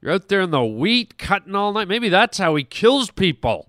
You're 0.00 0.14
out 0.14 0.28
there 0.28 0.40
in 0.40 0.50
the 0.50 0.64
wheat 0.64 1.18
cutting 1.18 1.54
all 1.54 1.72
night. 1.72 1.86
Maybe 1.86 2.08
that's 2.08 2.38
how 2.38 2.56
he 2.56 2.64
kills 2.64 3.10
people. 3.10 3.68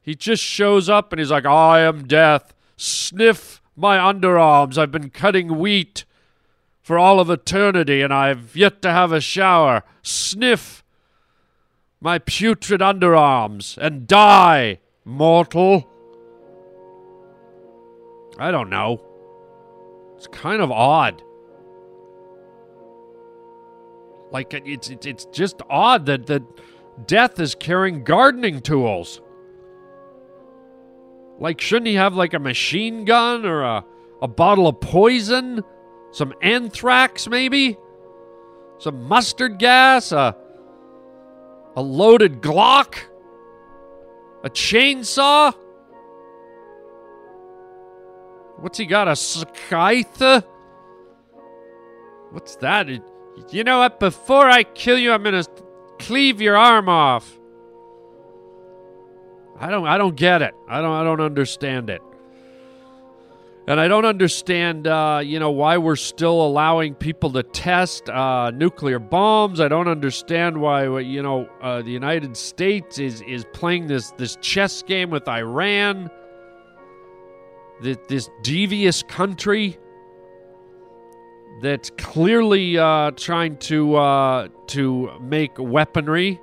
He 0.00 0.14
just 0.14 0.42
shows 0.42 0.88
up 0.88 1.12
and 1.12 1.18
he's 1.18 1.30
like, 1.30 1.46
I 1.46 1.80
am 1.80 2.06
death. 2.06 2.54
Sniff 2.76 3.60
my 3.76 3.98
underarms. 3.98 4.78
I've 4.78 4.92
been 4.92 5.10
cutting 5.10 5.58
wheat 5.58 6.04
for 6.84 6.98
all 6.98 7.18
of 7.18 7.30
eternity 7.30 8.02
and 8.02 8.12
I've 8.12 8.54
yet 8.54 8.82
to 8.82 8.92
have 8.92 9.10
a 9.10 9.20
shower. 9.20 9.82
Sniff 10.02 10.84
my 11.98 12.18
putrid 12.18 12.82
underarms 12.82 13.78
and 13.78 14.06
die, 14.06 14.80
mortal. 15.06 15.88
I 18.38 18.50
don't 18.50 18.68
know. 18.68 19.02
It's 20.18 20.26
kind 20.26 20.60
of 20.60 20.70
odd. 20.70 21.22
Like 24.30 24.52
it's 24.52 24.90
it's, 24.90 25.06
it's 25.06 25.24
just 25.32 25.62
odd 25.70 26.04
that 26.04 26.26
that 26.26 26.42
death 27.06 27.40
is 27.40 27.54
carrying 27.54 28.04
gardening 28.04 28.60
tools. 28.60 29.22
Like 31.38 31.62
shouldn't 31.62 31.86
he 31.86 31.94
have 31.94 32.14
like 32.14 32.34
a 32.34 32.38
machine 32.38 33.06
gun 33.06 33.46
or 33.46 33.62
a 33.62 33.84
a 34.20 34.28
bottle 34.28 34.66
of 34.68 34.80
poison, 34.80 35.62
some 36.14 36.32
anthrax 36.40 37.28
maybe, 37.28 37.76
some 38.78 39.02
mustard 39.04 39.58
gas, 39.58 40.12
a 40.12 40.36
a 41.76 41.82
loaded 41.82 42.40
Glock, 42.40 42.96
a 44.44 44.48
chainsaw? 44.48 45.52
What's 48.58 48.78
he 48.78 48.86
got? 48.86 49.08
A 49.08 49.16
scythe? 49.16 50.44
What's 52.30 52.56
that? 52.56 52.88
You 53.50 53.64
know 53.64 53.80
what? 53.80 53.98
Before 53.98 54.48
I 54.48 54.62
kill 54.62 54.96
you, 54.96 55.10
I'm 55.10 55.24
gonna 55.24 55.44
cleave 55.98 56.40
your 56.40 56.56
arm 56.56 56.88
off. 56.88 57.28
I 59.58 59.68
don't. 59.68 59.86
I 59.86 59.98
don't 59.98 60.14
get 60.14 60.42
it. 60.42 60.54
I 60.68 60.80
don't. 60.80 60.92
I 60.92 61.02
don't 61.02 61.20
understand 61.20 61.90
it. 61.90 62.02
And 63.66 63.80
I 63.80 63.88
don't 63.88 64.04
understand, 64.04 64.86
uh, 64.86 65.22
you 65.24 65.40
know, 65.40 65.50
why 65.50 65.78
we're 65.78 65.96
still 65.96 66.44
allowing 66.44 66.94
people 66.94 67.30
to 67.32 67.42
test 67.42 68.10
uh, 68.10 68.50
nuclear 68.50 68.98
bombs. 68.98 69.58
I 69.58 69.68
don't 69.68 69.88
understand 69.88 70.60
why, 70.60 70.98
you 70.98 71.22
know, 71.22 71.48
uh, 71.62 71.80
the 71.80 71.90
United 71.90 72.36
States 72.36 72.98
is 72.98 73.22
is 73.22 73.46
playing 73.54 73.86
this 73.86 74.10
this 74.18 74.36
chess 74.42 74.82
game 74.82 75.08
with 75.08 75.26
Iran 75.28 76.10
that 77.80 78.06
this 78.08 78.28
devious 78.42 79.02
country 79.02 79.78
that's 81.62 81.90
clearly 81.96 82.76
uh, 82.76 83.12
trying 83.12 83.56
to 83.56 83.96
uh, 83.96 84.48
to 84.68 85.10
make 85.20 85.52
weaponry. 85.58 86.38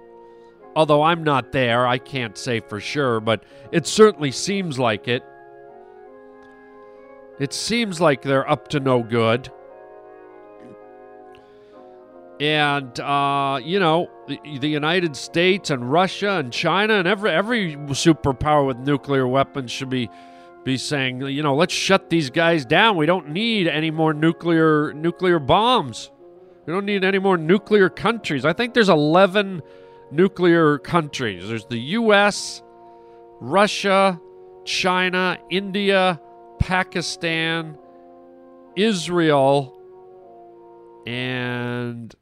Although 0.75 1.03
I'm 1.03 1.23
not 1.23 1.51
there, 1.51 1.85
I 1.85 1.99
can't 1.99 2.35
say 2.37 2.61
for 2.61 2.79
sure, 2.79 3.19
but 3.19 3.43
it 3.71 3.85
certainly 3.85 4.31
seems 4.31 4.79
like 4.79 5.07
it. 5.07 5.21
It 7.41 7.53
seems 7.53 7.99
like 7.99 8.21
they're 8.21 8.47
up 8.47 8.67
to 8.67 8.79
no 8.79 9.01
good. 9.01 9.51
And 12.39 12.99
uh, 12.99 13.59
you 13.63 13.79
know, 13.79 14.11
the, 14.27 14.39
the 14.59 14.69
United 14.69 15.15
States 15.15 15.71
and 15.71 15.91
Russia 15.91 16.33
and 16.33 16.53
China 16.53 16.93
and 16.93 17.07
every 17.07 17.31
every 17.31 17.75
superpower 17.87 18.67
with 18.67 18.77
nuclear 18.77 19.27
weapons 19.27 19.71
should 19.71 19.89
be 19.89 20.07
be 20.63 20.77
saying, 20.77 21.21
you 21.21 21.41
know, 21.41 21.55
let's 21.55 21.73
shut 21.73 22.11
these 22.11 22.29
guys 22.29 22.63
down. 22.63 22.95
We 22.95 23.07
don't 23.07 23.29
need 23.29 23.67
any 23.67 23.89
more 23.89 24.13
nuclear 24.13 24.93
nuclear 24.93 25.39
bombs. 25.39 26.11
We 26.67 26.73
don't 26.73 26.85
need 26.85 27.03
any 27.03 27.17
more 27.17 27.37
nuclear 27.37 27.89
countries. 27.89 28.45
I 28.45 28.53
think 28.53 28.75
there's 28.75 28.89
11 28.89 29.63
nuclear 30.11 30.77
countries. 30.77 31.47
There's 31.47 31.65
the 31.65 31.79
US, 31.79 32.61
Russia, 33.39 34.21
China, 34.63 35.39
India, 35.49 36.21
Pakistan, 36.61 37.77
Israel, 38.75 39.77
and 41.05 42.13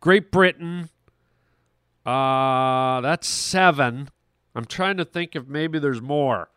Great 0.00 0.30
Britain. 0.30 0.90
Uh, 2.04 3.00
that's 3.00 3.26
7. 3.26 4.10
I'm 4.54 4.64
trying 4.66 4.98
to 4.98 5.04
think 5.04 5.34
if 5.34 5.46
maybe 5.46 5.78
there's 5.78 6.02
more. 6.02 6.50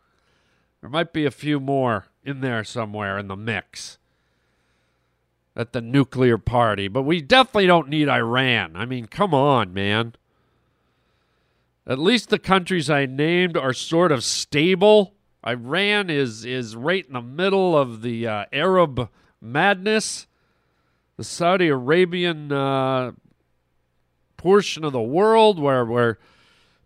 There 0.81 0.89
might 0.89 1.13
be 1.13 1.25
a 1.25 1.31
few 1.31 1.59
more 1.59 2.07
in 2.23 2.41
there 2.41 2.63
somewhere 2.63 3.17
in 3.17 3.27
the 3.27 3.35
mix 3.35 3.97
at 5.55 5.73
the 5.73 5.81
nuclear 5.81 6.37
party, 6.37 6.87
but 6.87 7.03
we 7.03 7.21
definitely 7.21 7.67
don't 7.67 7.89
need 7.89 8.09
Iran. 8.09 8.75
I 8.75 8.85
mean, 8.85 9.05
come 9.05 9.33
on, 9.33 9.73
man. 9.73 10.15
At 11.87 11.99
least 11.99 12.29
the 12.29 12.39
countries 12.39 12.89
I 12.89 13.05
named 13.05 13.57
are 13.57 13.73
sort 13.73 14.11
of 14.11 14.23
stable. 14.23 15.13
Iran 15.45 16.09
is 16.09 16.45
is 16.45 16.75
right 16.75 17.05
in 17.05 17.13
the 17.13 17.21
middle 17.21 17.77
of 17.77 18.01
the 18.01 18.27
uh, 18.27 18.45
Arab 18.53 19.09
madness. 19.41 20.27
The 21.17 21.23
Saudi 21.23 21.67
Arabian 21.67 22.51
uh, 22.51 23.11
portion 24.37 24.83
of 24.83 24.93
the 24.93 25.01
world 25.01 25.59
where 25.59 25.85
where 25.85 26.19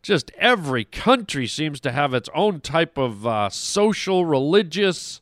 just 0.02 0.32
every 0.38 0.86
country 0.86 1.48
seems 1.48 1.80
to 1.82 1.92
have 1.92 2.14
its 2.14 2.30
own 2.36 2.62
type 2.62 2.98
of 2.98 3.26
uh, 3.26 3.50
social, 3.50 4.26
religious 4.26 5.20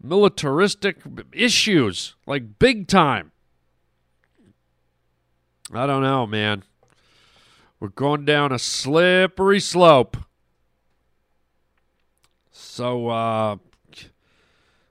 militaristic 0.00 0.98
issues, 1.32 2.14
like 2.26 2.58
big 2.58 2.86
time. 2.86 3.32
I 5.72 5.86
don't 5.86 6.02
know, 6.02 6.26
man. 6.26 6.62
We're 7.80 7.88
going 7.88 8.24
down 8.24 8.52
a 8.52 8.58
slippery 8.58 9.60
slope. 9.60 10.16
So, 12.74 13.06
uh, 13.08 13.58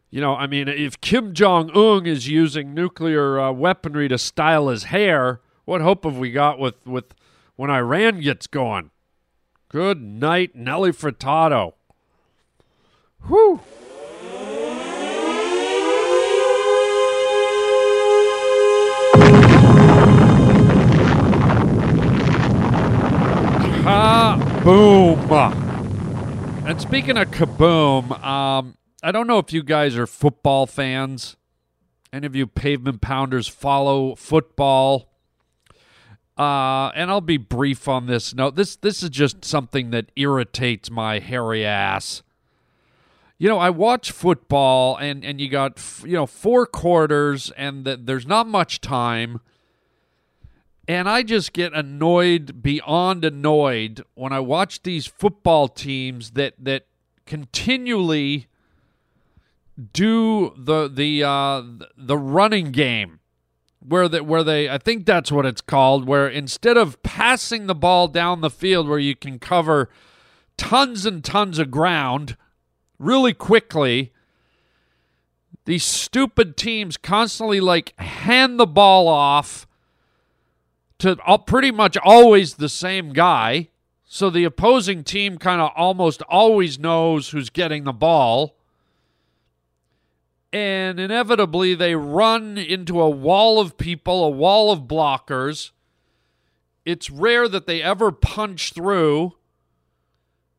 you 0.09 0.21
know, 0.21 0.35
I 0.37 0.47
mean, 0.47 0.69
if 0.69 1.01
Kim 1.01 1.33
Jong 1.33 1.69
Un 1.71 2.05
is 2.05 2.29
using 2.29 2.73
nuclear 2.73 3.37
uh, 3.37 3.51
weaponry 3.51 4.07
to 4.07 4.17
style 4.17 4.69
his 4.69 4.85
hair, 4.85 5.41
what 5.65 5.81
hope 5.81 6.05
have 6.05 6.17
we 6.17 6.31
got 6.31 6.59
with 6.59 6.87
with 6.87 7.13
when 7.57 7.69
Iran 7.69 8.21
gets 8.21 8.47
going? 8.47 8.91
Good 9.67 10.01
night, 10.01 10.55
Nelly 10.55 10.93
Furtado. 10.93 11.73
Whew. 13.27 13.59
Kaboom! 23.83 25.72
And 26.65 26.79
speaking 26.79 27.17
of 27.17 27.29
kaboom, 27.29 28.23
um, 28.23 28.77
I 29.03 29.11
don't 29.11 29.27
know 29.27 29.37
if 29.37 29.51
you 29.51 29.63
guys 29.63 29.97
are 29.97 30.07
football 30.07 30.65
fans. 30.65 31.35
Any 32.13 32.25
of 32.25 32.37
you 32.37 32.47
pavement 32.47 33.01
pounders 33.01 33.49
follow 33.49 34.15
football? 34.15 35.13
Uh, 36.37 36.87
and 36.95 37.11
I'll 37.11 37.19
be 37.19 37.35
brief 37.35 37.89
on 37.89 38.07
this 38.07 38.33
note. 38.33 38.55
This 38.55 38.77
this 38.77 39.03
is 39.03 39.09
just 39.09 39.43
something 39.43 39.91
that 39.91 40.09
irritates 40.15 40.89
my 40.89 41.19
hairy 41.19 41.65
ass. 41.65 42.23
You 43.37 43.49
know, 43.49 43.59
I 43.59 43.69
watch 43.69 44.11
football, 44.11 44.95
and 44.95 45.25
and 45.25 45.41
you 45.41 45.49
got 45.49 45.81
you 46.05 46.13
know 46.13 46.25
four 46.25 46.65
quarters, 46.65 47.51
and 47.57 47.83
the, 47.83 47.97
there's 47.97 48.25
not 48.25 48.47
much 48.47 48.79
time. 48.79 49.41
And 50.87 51.07
I 51.07 51.23
just 51.23 51.53
get 51.53 51.73
annoyed 51.73 52.61
beyond 52.61 53.23
annoyed 53.23 54.03
when 54.15 54.33
I 54.33 54.39
watch 54.39 54.83
these 54.83 55.07
football 55.07 55.67
teams 55.69 56.31
that 56.31 56.55
that 56.59 56.85
continually 57.25 58.47
do 59.93 60.53
the 60.57 60.89
the 60.89 61.23
uh, 61.23 61.63
the 61.97 62.17
running 62.17 62.71
game 62.71 63.19
where 63.79 64.07
they, 64.07 64.21
where 64.21 64.43
they 64.43 64.69
I 64.69 64.77
think 64.77 65.05
that's 65.05 65.31
what 65.31 65.45
it's 65.45 65.61
called 65.61 66.07
where 66.07 66.27
instead 66.27 66.77
of 66.77 67.01
passing 67.03 67.67
the 67.67 67.75
ball 67.75 68.07
down 68.07 68.41
the 68.41 68.49
field 68.49 68.87
where 68.87 68.99
you 68.99 69.15
can 69.15 69.39
cover 69.39 69.89
tons 70.57 71.05
and 71.05 71.23
tons 71.23 71.59
of 71.59 71.71
ground 71.71 72.37
really 72.99 73.33
quickly 73.33 74.11
these 75.65 75.83
stupid 75.83 76.55
teams 76.57 76.97
constantly 76.97 77.59
like 77.59 77.97
hand 77.99 78.59
the 78.59 78.67
ball 78.67 79.07
off 79.07 79.65
to 81.03 81.37
pretty 81.45 81.71
much 81.71 81.97
always 81.97 82.55
the 82.55 82.69
same 82.69 83.13
guy 83.13 83.69
so 84.05 84.29
the 84.29 84.43
opposing 84.43 85.03
team 85.03 85.37
kind 85.37 85.61
of 85.61 85.71
almost 85.75 86.21
always 86.23 86.79
knows 86.79 87.29
who's 87.29 87.49
getting 87.49 87.83
the 87.83 87.93
ball 87.93 88.55
and 90.53 90.99
inevitably 90.99 91.73
they 91.73 91.95
run 91.95 92.59
into 92.59 93.01
a 93.01 93.09
wall 93.09 93.59
of 93.59 93.75
people, 93.75 94.23
a 94.23 94.29
wall 94.29 94.71
of 94.71 94.81
blockers. 94.81 95.71
It's 96.85 97.09
rare 97.09 97.47
that 97.47 97.65
they 97.65 97.81
ever 97.81 98.11
punch 98.11 98.71
through. 98.71 99.33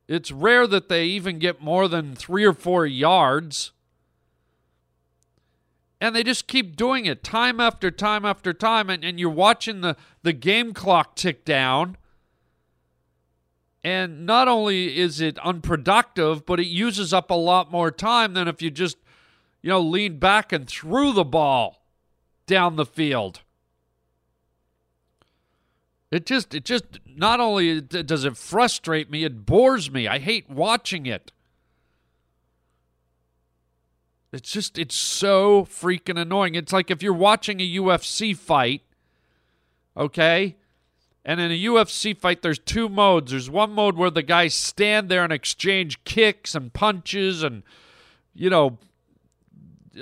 It's 0.09 0.33
rare 0.33 0.67
that 0.67 0.89
they 0.89 1.05
even 1.07 1.39
get 1.39 1.63
more 1.63 1.87
than 1.87 2.17
three 2.17 2.45
or 2.45 2.53
four 2.53 2.85
yards. 2.85 3.71
And 6.01 6.15
they 6.15 6.23
just 6.23 6.47
keep 6.47 6.77
doing 6.77 7.07
it 7.07 7.23
time 7.23 7.61
after 7.61 7.91
time 7.91 8.25
after 8.25 8.53
time. 8.53 8.91
And, 8.91 9.05
and 9.05 9.19
you're 9.19 9.31
watching 9.31 9.81
the, 9.81 9.97
the 10.23 10.33
game 10.33 10.75
clock 10.75 11.17
tick 11.17 11.45
down. 11.45 11.97
And 13.83 14.27
not 14.27 14.49
only 14.49 14.99
is 14.99 15.21
it 15.21 15.39
unproductive, 15.39 16.47
but 16.47 16.59
it 16.59 16.67
uses 16.67 17.13
up 17.13 17.31
a 17.31 17.35
lot 17.35 17.71
more 17.71 17.91
time 17.91 18.35
than 18.35 18.49
if 18.49 18.61
you 18.63 18.71
just 18.71 18.97
you 19.65 19.71
know, 19.71 19.81
leaned 19.81 20.21
back 20.21 20.53
and 20.53 20.69
threw 20.69 21.15
the 21.15 21.25
ball 21.25 21.87
down 22.47 22.77
the 22.77 22.85
field. 22.85 23.41
It 26.11 26.27
just, 26.27 26.55
it 26.55 26.67
just, 26.67 26.85
not 27.07 27.41
only 27.41 27.81
does 27.81 28.27
it 28.27 28.37
frustrate 28.37 29.11
me, 29.11 29.25
it 29.25 29.47
bores 29.47 29.91
me. 29.91 30.07
I 30.07 30.19
hate 30.19 30.51
watching 30.51 31.07
it. 31.07 31.33
It's 34.35 34.51
just, 34.51 34.79
it's 34.79 34.97
so 34.97 35.65
freaking 35.65 36.19
annoying. 36.19 36.57
It's 36.57 36.73
like 36.73 36.91
if 36.91 37.03
you're 37.03 37.13
watching 37.13 37.61
a 37.61 37.75
UFC 37.77 38.37
fight, 38.37 38.83
okay? 39.97 40.57
And 41.25 41.41
in 41.41 41.51
a 41.51 41.65
UFC 41.65 42.17
fight, 42.17 42.43
there's 42.43 42.59
two 42.59 42.89
modes. 42.89 43.31
There's 43.31 43.49
one 43.49 43.73
mode 43.73 43.97
where 43.97 44.11
the 44.11 44.23
guys 44.23 44.55
stand 44.55 45.09
there 45.09 45.25
and 45.25 45.33
exchange 45.33 46.03
kicks 46.05 46.55
and 46.55 46.73
punches 46.73 47.43
and, 47.43 47.63
you 48.35 48.51
know, 48.51 48.79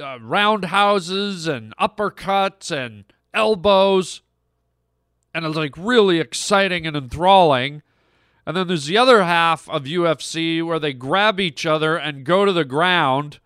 uh, 0.01 0.19
roundhouses 0.21 1.47
and 1.47 1.77
uppercuts 1.77 2.71
and 2.75 3.05
elbows. 3.35 4.23
And 5.35 5.45
it's 5.45 5.57
like 5.57 5.77
really 5.77 6.19
exciting 6.19 6.87
and 6.87 6.97
enthralling. 6.97 7.83
And 8.47 8.57
then 8.57 8.67
there's 8.67 8.87
the 8.87 8.99
other 8.99 9.23
half 9.23 9.69
of 9.69 9.85
UFC 9.85 10.65
where 10.65 10.79
they 10.79 10.93
grab 10.93 11.39
each 11.39 11.65
other 11.65 11.97
and 11.97 12.25
go 12.25 12.45
to 12.45 12.53
the 12.53 12.65
ground 12.65 13.39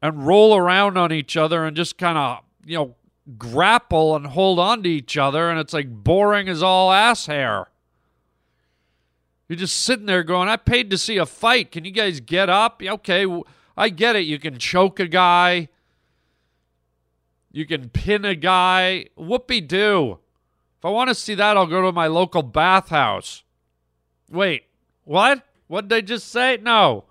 and 0.00 0.26
roll 0.26 0.56
around 0.56 0.96
on 0.96 1.12
each 1.12 1.36
other 1.36 1.64
and 1.64 1.76
just 1.76 1.98
kind 1.98 2.16
of, 2.16 2.38
you 2.64 2.76
know, 2.76 2.94
grapple 3.36 4.16
and 4.16 4.28
hold 4.28 4.58
on 4.58 4.82
to 4.82 4.88
each 4.88 5.16
other. 5.16 5.50
And 5.50 5.58
it's 5.58 5.72
like 5.72 5.88
boring 5.90 6.48
as 6.48 6.62
all 6.62 6.92
ass 6.92 7.26
hair. 7.26 7.68
You're 9.48 9.56
just 9.56 9.78
sitting 9.78 10.06
there 10.06 10.22
going, 10.22 10.48
I 10.48 10.56
paid 10.56 10.90
to 10.90 10.98
see 10.98 11.16
a 11.16 11.26
fight. 11.26 11.72
Can 11.72 11.84
you 11.84 11.90
guys 11.90 12.20
get 12.20 12.50
up? 12.50 12.82
Okay. 12.82 13.26
I 13.76 13.88
get 13.88 14.14
it. 14.14 14.26
You 14.26 14.38
can 14.38 14.58
choke 14.58 15.00
a 15.00 15.08
guy. 15.08 15.68
You 17.50 17.66
can 17.66 17.88
pin 17.88 18.24
a 18.24 18.34
guy. 18.34 19.06
Whoopie 19.18 19.66
do. 19.66 20.18
If 20.78 20.84
I 20.84 20.90
want 20.90 21.08
to 21.08 21.14
see 21.14 21.34
that, 21.34 21.56
I'll 21.56 21.66
go 21.66 21.82
to 21.82 21.92
my 21.92 22.06
local 22.06 22.42
bathhouse. 22.42 23.42
Wait, 24.30 24.64
what? 25.04 25.42
What 25.66 25.88
did 25.88 25.96
I 25.96 26.00
just 26.02 26.28
say? 26.28 26.58
No. 26.60 27.04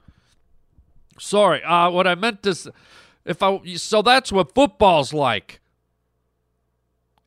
Sorry. 1.20 1.64
Uh, 1.64 1.90
what 1.90 2.08
I 2.08 2.16
meant 2.16 2.44
to, 2.44 2.74
if 3.26 3.44
I 3.44 3.60
so 3.76 4.02
that's 4.02 4.32
what 4.32 4.54
football's 4.54 5.14
like. 5.14 5.60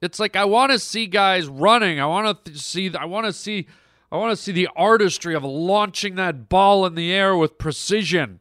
It's 0.00 0.18
like 0.18 0.37
I 0.37 0.44
want 0.44 0.72
to 0.72 0.79
see 0.79 1.07
guys 1.07 1.46
running. 1.46 2.00
I 2.00 2.07
want 2.07 2.44
to 2.46 2.59
see. 2.59 2.94
I 2.94 3.05
want 3.05 3.26
to 3.26 3.33
see. 3.33 3.66
I 4.11 4.16
want 4.16 4.37
to 4.37 4.42
see 4.42 4.53
the 4.53 4.68
artistry 4.74 5.35
of 5.35 5.44
launching 5.44 6.16
that 6.16 6.48
ball 6.48 6.85
in 6.85 6.94
the 6.94 7.12
air 7.12 7.37
with 7.37 7.59
precision. 7.59 8.40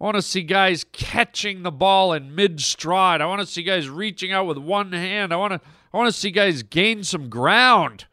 I 0.00 0.04
want 0.04 0.16
to 0.16 0.22
see 0.22 0.42
guys 0.42 0.84
catching 0.92 1.62
the 1.62 1.70
ball 1.70 2.12
in 2.12 2.34
mid 2.34 2.60
stride. 2.60 3.20
I 3.20 3.26
want 3.26 3.40
to 3.40 3.46
see 3.46 3.62
guys 3.62 3.88
reaching 3.88 4.32
out 4.32 4.46
with 4.46 4.58
one 4.58 4.92
hand. 4.92 5.32
I 5.32 5.36
want 5.36 5.52
to 5.52 5.60
I 5.92 5.96
want 5.96 6.12
to 6.12 6.18
see 6.18 6.30
guys 6.30 6.62
gain 6.62 7.04
some 7.04 7.28
ground. 7.28 8.06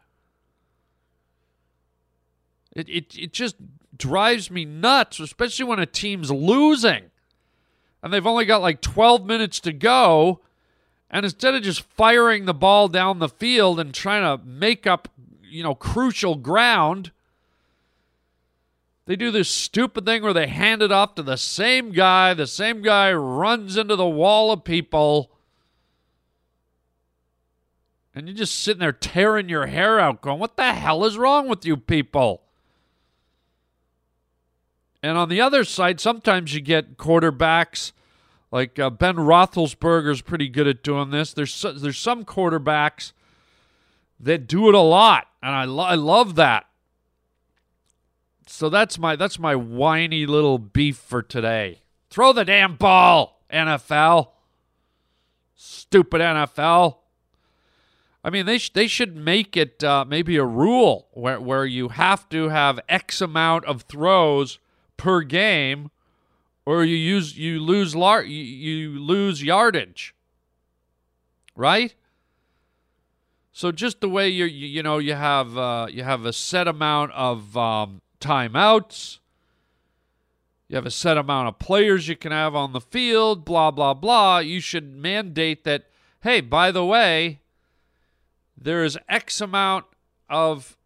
It, 2.73 2.87
it, 2.87 3.17
it 3.17 3.33
just 3.33 3.55
drives 4.01 4.51
me 4.51 4.65
nuts, 4.65 5.19
especially 5.19 5.65
when 5.65 5.79
a 5.79 5.85
team's 5.85 6.29
losing 6.29 7.11
and 8.03 8.11
they've 8.11 8.27
only 8.27 8.45
got 8.45 8.61
like 8.61 8.81
12 8.81 9.25
minutes 9.25 9.59
to 9.61 9.73
go. 9.73 10.41
And 11.09 11.25
instead 11.25 11.55
of 11.55 11.63
just 11.63 11.81
firing 11.81 12.45
the 12.45 12.53
ball 12.53 12.87
down 12.87 13.19
the 13.19 13.29
field 13.29 13.79
and 13.79 13.93
trying 13.93 14.23
to 14.23 14.43
make 14.43 14.87
up, 14.87 15.09
you 15.43 15.61
know, 15.61 15.75
crucial 15.75 16.35
ground, 16.35 17.11
they 19.05 19.15
do 19.15 19.29
this 19.29 19.49
stupid 19.49 20.05
thing 20.05 20.23
where 20.23 20.33
they 20.33 20.47
hand 20.47 20.81
it 20.81 20.91
off 20.91 21.15
to 21.15 21.23
the 21.23 21.35
same 21.35 21.91
guy. 21.91 22.33
The 22.33 22.47
same 22.47 22.81
guy 22.81 23.11
runs 23.11 23.77
into 23.77 23.95
the 23.95 24.07
wall 24.07 24.51
of 24.51 24.63
people. 24.63 25.31
And 28.15 28.27
you're 28.27 28.37
just 28.37 28.59
sitting 28.59 28.79
there 28.79 28.91
tearing 28.91 29.49
your 29.49 29.67
hair 29.67 29.99
out, 29.99 30.21
going, 30.21 30.39
What 30.39 30.57
the 30.57 30.73
hell 30.73 31.05
is 31.05 31.17
wrong 31.17 31.47
with 31.47 31.65
you 31.65 31.77
people? 31.77 32.41
And 35.03 35.17
on 35.17 35.29
the 35.29 35.41
other 35.41 35.63
side, 35.63 35.99
sometimes 35.99 36.53
you 36.53 36.61
get 36.61 36.97
quarterbacks 36.97 37.91
like 38.51 38.77
uh, 38.77 38.89
Ben 38.89 39.15
Roethlisberger's 39.15 40.21
pretty 40.21 40.49
good 40.49 40.67
at 40.67 40.83
doing 40.83 41.09
this. 41.09 41.33
There's 41.33 41.65
there's 41.75 41.97
some 41.97 42.25
quarterbacks 42.25 43.13
that 44.19 44.47
do 44.47 44.69
it 44.69 44.75
a 44.75 44.79
lot, 44.79 45.27
and 45.41 45.55
I 45.55 45.63
lo- 45.63 45.85
I 45.85 45.95
love 45.95 46.35
that. 46.35 46.65
So 48.45 48.69
that's 48.69 48.99
my 48.99 49.15
that's 49.15 49.39
my 49.39 49.55
whiny 49.55 50.25
little 50.25 50.59
beef 50.59 50.97
for 50.97 51.23
today. 51.23 51.79
Throw 52.09 52.33
the 52.33 52.45
damn 52.45 52.75
ball, 52.75 53.41
NFL. 53.51 54.31
Stupid 55.55 56.21
NFL. 56.21 56.97
I 58.23 58.29
mean, 58.29 58.45
they 58.45 58.57
sh- 58.57 58.73
they 58.73 58.87
should 58.87 59.15
make 59.15 59.55
it 59.55 59.83
uh, 59.83 60.05
maybe 60.05 60.35
a 60.35 60.45
rule 60.45 61.07
where 61.13 61.39
where 61.39 61.65
you 61.65 61.89
have 61.89 62.27
to 62.29 62.49
have 62.49 62.79
X 62.89 63.21
amount 63.21 63.65
of 63.65 63.83
throws 63.83 64.59
per 65.01 65.21
game, 65.23 65.89
or 66.63 66.85
you 66.85 66.95
use 66.95 67.35
you 67.35 67.59
lose 67.59 67.95
lar- 67.95 68.23
you, 68.23 68.99
lose 68.99 69.41
yardage. 69.41 70.13
Right? 71.55 71.95
So 73.51 73.71
just 73.71 73.99
the 73.99 74.07
way 74.07 74.29
you, 74.29 74.45
you 74.45 74.83
know 74.83 74.99
you 74.99 75.15
have 75.15 75.57
uh, 75.57 75.87
you 75.89 76.03
have 76.03 76.23
a 76.23 76.31
set 76.31 76.67
amount 76.67 77.13
of 77.13 77.57
um, 77.57 78.01
timeouts, 78.19 79.17
you 80.67 80.75
have 80.75 80.85
a 80.85 80.91
set 80.91 81.17
amount 81.17 81.47
of 81.47 81.57
players 81.57 82.07
you 82.07 82.15
can 82.15 82.31
have 82.31 82.53
on 82.53 82.71
the 82.71 82.79
field, 82.79 83.43
blah 83.43 83.71
blah 83.71 83.95
blah. 83.95 84.37
You 84.37 84.59
should 84.59 84.95
mandate 84.95 85.63
that. 85.63 85.85
Hey, 86.21 86.41
by 86.41 86.69
the 86.69 86.85
way, 86.85 87.39
there 88.55 88.83
is 88.83 88.99
X 89.09 89.41
amount 89.41 89.85
of 90.29 90.77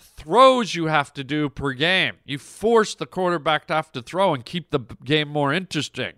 throws 0.00 0.74
you 0.74 0.86
have 0.86 1.12
to 1.14 1.24
do 1.24 1.48
per 1.48 1.72
game. 1.72 2.14
You 2.24 2.38
force 2.38 2.94
the 2.94 3.06
quarterback 3.06 3.66
to 3.66 3.74
have 3.74 3.92
to 3.92 4.02
throw 4.02 4.34
and 4.34 4.44
keep 4.44 4.70
the 4.70 4.80
game 5.04 5.28
more 5.28 5.52
interesting. 5.52 6.14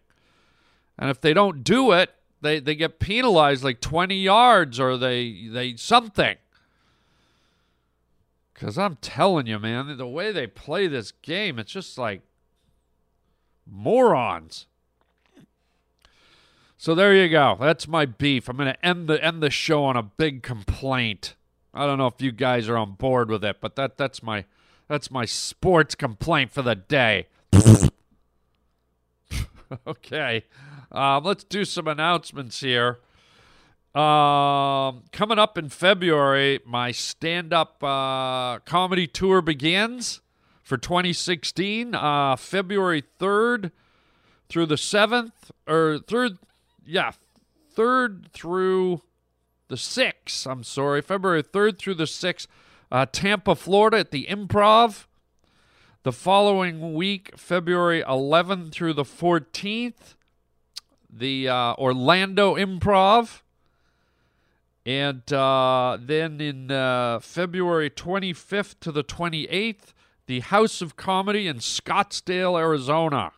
And 0.98 1.10
if 1.10 1.20
they 1.20 1.34
don't 1.34 1.62
do 1.62 1.92
it, 1.92 2.14
they, 2.40 2.60
they 2.60 2.74
get 2.74 2.98
penalized 2.98 3.64
like 3.64 3.80
20 3.80 4.16
yards 4.16 4.78
or 4.80 4.96
they 4.96 5.48
they 5.48 5.76
something. 5.76 6.36
Cuz 8.54 8.78
I'm 8.78 8.96
telling 8.96 9.46
you, 9.46 9.58
man, 9.58 9.96
the 9.96 10.06
way 10.06 10.32
they 10.32 10.46
play 10.46 10.86
this 10.86 11.12
game, 11.12 11.58
it's 11.58 11.72
just 11.72 11.98
like 11.98 12.22
morons. 13.66 14.66
So 16.78 16.94
there 16.94 17.14
you 17.14 17.28
go. 17.28 17.56
That's 17.58 17.88
my 17.88 18.04
beef. 18.04 18.48
I'm 18.48 18.58
to 18.58 18.84
end 18.84 19.08
the 19.08 19.22
end 19.24 19.42
the 19.42 19.50
show 19.50 19.84
on 19.84 19.96
a 19.96 20.02
big 20.02 20.42
complaint. 20.42 21.35
I 21.76 21.86
don't 21.86 21.98
know 21.98 22.06
if 22.06 22.22
you 22.22 22.32
guys 22.32 22.68
are 22.68 22.76
on 22.76 22.92
board 22.92 23.30
with 23.30 23.44
it, 23.44 23.60
but 23.60 23.76
that 23.76 23.98
that's 23.98 24.22
my 24.22 24.46
that's 24.88 25.10
my 25.10 25.24
sports 25.26 25.94
complaint 25.94 26.50
for 26.50 26.62
the 26.62 26.74
day. 26.74 27.26
okay. 29.86 30.44
Um, 30.90 31.24
let's 31.24 31.44
do 31.44 31.64
some 31.64 31.86
announcements 31.86 32.60
here. 32.60 32.98
Um, 33.94 35.04
coming 35.12 35.38
up 35.38 35.58
in 35.58 35.68
February, 35.68 36.60
my 36.64 36.92
stand 36.92 37.52
up 37.52 37.82
uh, 37.82 38.58
comedy 38.60 39.06
tour 39.06 39.42
begins 39.42 40.20
for 40.62 40.76
2016, 40.76 41.94
uh, 41.94 42.36
February 42.36 43.04
3rd 43.18 43.70
through 44.48 44.66
the 44.66 44.74
7th, 44.74 45.32
or 45.66 45.98
third, 46.06 46.38
yeah, 46.84 47.12
3rd 47.74 48.30
through 48.32 49.02
the 49.68 49.76
6th. 49.76 50.46
I'm 50.46 50.64
sorry, 50.64 51.02
February 51.02 51.42
3rd 51.42 51.78
through 51.78 51.94
the 51.94 52.04
6th, 52.04 52.46
uh, 52.90 53.06
Tampa, 53.10 53.54
Florida 53.54 53.98
at 53.98 54.10
the 54.10 54.26
Improv. 54.26 55.06
The 56.02 56.12
following 56.12 56.94
week, 56.94 57.36
February 57.36 58.02
11th 58.02 58.70
through 58.70 58.92
the 58.92 59.02
14th, 59.02 60.14
the 61.10 61.48
uh, 61.48 61.74
Orlando 61.74 62.54
Improv. 62.54 63.42
And 64.84 65.32
uh, 65.32 65.98
then 66.00 66.40
in 66.40 66.70
uh, 66.70 67.18
February 67.18 67.90
25th 67.90 68.76
to 68.80 68.92
the 68.92 69.02
28th, 69.02 69.94
the 70.26 70.40
House 70.40 70.80
of 70.80 70.94
Comedy 70.94 71.48
in 71.48 71.56
Scottsdale, 71.56 72.56
Arizona. 72.56 73.32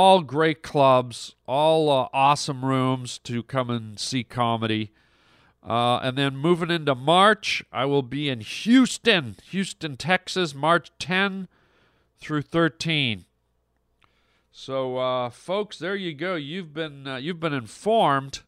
All 0.00 0.22
great 0.22 0.62
clubs, 0.62 1.34
all 1.44 1.90
uh, 1.90 2.06
awesome 2.12 2.64
rooms 2.64 3.18
to 3.24 3.42
come 3.42 3.68
and 3.68 3.98
see 3.98 4.22
comedy. 4.22 4.92
Uh, 5.60 5.96
and 5.96 6.16
then 6.16 6.36
moving 6.36 6.70
into 6.70 6.94
March, 6.94 7.64
I 7.72 7.84
will 7.84 8.04
be 8.04 8.28
in 8.28 8.38
Houston, 8.38 9.34
Houston, 9.50 9.96
Texas, 9.96 10.54
March 10.54 10.92
10 11.00 11.48
through 12.16 12.42
13. 12.42 13.24
So, 14.52 14.98
uh, 14.98 15.30
folks, 15.30 15.80
there 15.80 15.96
you 15.96 16.14
go. 16.14 16.36
You've 16.36 16.72
been 16.72 17.08
uh, 17.08 17.16
you've 17.16 17.40
been 17.40 17.52
informed. 17.52 18.42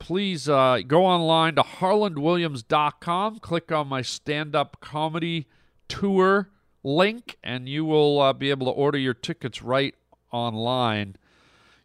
Please 0.00 0.48
uh, 0.48 0.80
go 0.84 1.06
online 1.06 1.54
to 1.54 1.62
harlandwilliams.com. 1.62 3.38
Click 3.38 3.70
on 3.70 3.86
my 3.86 4.02
stand-up 4.02 4.78
comedy 4.80 5.46
tour 5.86 6.50
link, 6.82 7.38
and 7.40 7.68
you 7.68 7.84
will 7.84 8.20
uh, 8.20 8.32
be 8.32 8.50
able 8.50 8.66
to 8.66 8.72
order 8.72 8.98
your 8.98 9.14
tickets 9.14 9.62
right 9.62 9.94
online. 10.32 11.16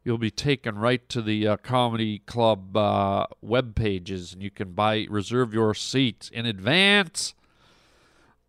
You'll 0.03 0.17
be 0.17 0.31
taken 0.31 0.77
right 0.77 1.07
to 1.09 1.21
the 1.21 1.47
uh, 1.47 1.57
comedy 1.57 2.19
club 2.19 2.77
uh, 2.77 3.27
web 3.41 3.75
pages, 3.75 4.33
and 4.33 4.41
you 4.41 4.49
can 4.49 4.71
buy 4.71 5.05
reserve 5.09 5.53
your 5.53 5.73
seats 5.73 6.29
in 6.29 6.45
advance. 6.45 7.33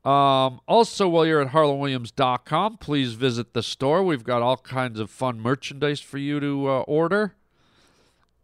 Um, 0.05 0.61
also, 0.69 1.09
while 1.09 1.27
you're 1.27 1.43
at 1.43 1.49
harlandwilliams.com, 1.49 2.79
please 2.79 3.15
visit 3.15 3.53
the 3.53 3.63
store. 3.63 4.03
We've 4.03 4.25
got 4.25 4.41
all 4.41 4.57
kinds 4.57 5.01
of 5.01 5.11
fun 5.11 5.41
merchandise 5.41 6.01
for 6.01 6.19
you 6.19 6.39
to 6.41 6.69
uh, 6.69 6.81
order. 6.83 7.35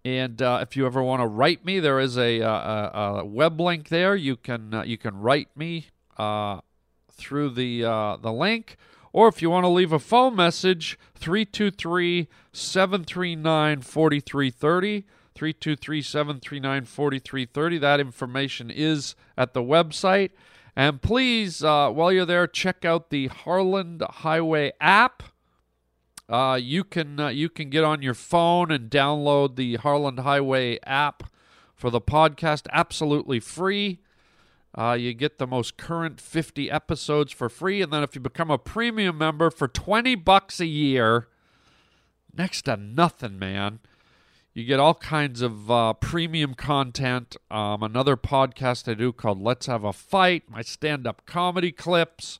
And 0.04 0.42
uh, 0.42 0.58
if 0.60 0.76
you 0.76 0.84
ever 0.84 1.02
want 1.02 1.22
to 1.22 1.26
write 1.26 1.64
me, 1.64 1.80
there 1.80 1.98
is 1.98 2.18
a, 2.18 2.40
a, 2.40 2.90
a 3.20 3.24
web 3.24 3.58
link 3.58 3.88
there. 3.88 4.14
You 4.14 4.36
can 4.36 4.74
uh, 4.74 4.82
you 4.82 4.98
can 4.98 5.18
write 5.18 5.48
me 5.56 5.86
uh, 6.18 6.60
through 7.10 7.50
the 7.50 7.84
uh, 7.84 8.16
the 8.18 8.32
link, 8.32 8.76
or 9.14 9.28
if 9.28 9.40
you 9.40 9.48
want 9.48 9.62
to 9.62 9.68
leave 9.68 9.92
a 9.92 10.00
phone 10.00 10.34
message, 10.34 10.98
323 11.14 12.28
739 12.52 13.80
4330. 13.80 15.04
323 15.36 16.02
739 16.02 16.84
4330. 16.84 17.78
That 17.78 18.00
information 18.00 18.70
is 18.70 19.14
at 19.38 19.54
the 19.54 19.62
website. 19.62 20.30
And 20.74 21.00
please, 21.00 21.62
uh, 21.62 21.90
while 21.90 22.10
you're 22.10 22.26
there, 22.26 22.48
check 22.48 22.84
out 22.84 23.10
the 23.10 23.28
Harland 23.28 24.02
Highway 24.02 24.72
app. 24.80 25.22
Uh, 26.28 26.58
you 26.60 26.82
can 26.82 27.20
uh, 27.20 27.28
you 27.28 27.48
can 27.48 27.70
get 27.70 27.84
on 27.84 28.02
your 28.02 28.14
phone 28.14 28.72
and 28.72 28.90
download 28.90 29.54
the 29.54 29.76
Harland 29.76 30.20
Highway 30.20 30.80
app 30.84 31.22
for 31.76 31.90
the 31.90 32.00
podcast 32.00 32.66
absolutely 32.72 33.38
free. 33.38 34.00
Uh, 34.76 34.96
you 34.98 35.14
get 35.14 35.38
the 35.38 35.46
most 35.46 35.76
current 35.76 36.20
50 36.20 36.70
episodes 36.70 37.32
for 37.32 37.48
free, 37.48 37.80
and 37.80 37.92
then 37.92 38.02
if 38.02 38.14
you 38.14 38.20
become 38.20 38.50
a 38.50 38.58
premium 38.58 39.16
member 39.16 39.50
for 39.50 39.68
20 39.68 40.16
bucks 40.16 40.58
a 40.58 40.66
year, 40.66 41.28
next 42.36 42.62
to 42.62 42.76
nothing, 42.76 43.38
man. 43.38 43.78
You 44.52 44.64
get 44.64 44.78
all 44.78 44.94
kinds 44.94 45.42
of 45.42 45.70
uh, 45.70 45.94
premium 45.94 46.54
content. 46.54 47.36
Um, 47.50 47.82
another 47.82 48.16
podcast 48.16 48.88
I 48.88 48.94
do 48.94 49.12
called 49.12 49.40
Let's 49.40 49.66
Have 49.66 49.84
a 49.84 49.92
Fight, 49.92 50.44
my 50.48 50.62
stand 50.62 51.06
up 51.06 51.26
comedy 51.26 51.72
clips, 51.72 52.38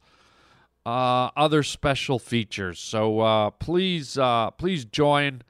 uh, 0.86 1.30
other 1.36 1.62
special 1.62 2.18
features. 2.18 2.78
So 2.78 3.20
uh, 3.20 3.50
please, 3.50 4.16
uh, 4.16 4.50
please 4.52 4.84
join 4.84 5.42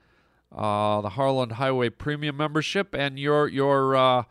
uh, 0.51 1.01
the 1.03 1.11
Harland 1.11 1.53
Highway 1.53 1.91
Premium 1.91 2.37
membership, 2.37 2.95
and 2.95 3.19
your 3.19 3.49
your 3.49 3.97
uh, 3.97 4.23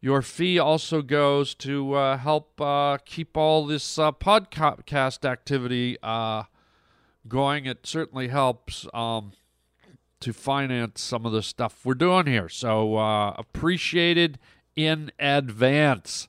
your 0.00 0.22
fee 0.22 0.58
also 0.58 1.02
goes 1.02 1.54
to 1.56 1.92
help 1.94 2.60
keep 3.04 3.36
all 3.36 3.66
this 3.66 3.96
podcast 3.96 5.24
activity 5.24 5.96
going. 7.28 7.66
It 7.66 7.86
certainly 7.86 8.28
helps. 8.28 8.86
Um, 8.94 9.32
to 10.20 10.32
finance 10.34 11.00
some 11.00 11.24
of 11.24 11.32
the 11.32 11.42
stuff 11.42 11.80
we're 11.84 11.94
doing 11.94 12.26
here. 12.26 12.48
So 12.48 12.96
uh, 12.96 13.34
appreciated 13.38 14.38
in 14.76 15.10
advance. 15.18 16.28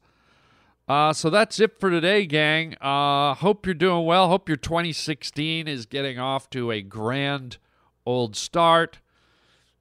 Uh, 0.87 1.13
so 1.13 1.29
that's 1.29 1.59
it 1.59 1.79
for 1.79 1.89
today, 1.89 2.25
gang. 2.25 2.75
Uh, 2.81 3.33
hope 3.35 3.65
you're 3.65 3.75
doing 3.75 4.05
well. 4.05 4.29
Hope 4.29 4.49
your 4.49 4.57
2016 4.57 5.67
is 5.67 5.85
getting 5.85 6.19
off 6.19 6.49
to 6.51 6.71
a 6.71 6.81
grand 6.81 7.57
old 8.05 8.35
start. 8.35 8.99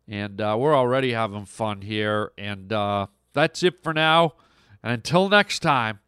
And 0.07 0.41
uh, 0.41 0.57
we're 0.59 0.77
already 0.77 1.13
having 1.13 1.47
fun 1.47 1.83
here. 1.83 2.33
And 2.37 2.73
uh, 2.73 3.07
that's 3.33 3.63
it 3.63 3.83
for 3.83 3.93
now. 3.93 4.35
And 4.83 4.93
until 4.93 5.29
next 5.29 5.61
time, 5.61 6.01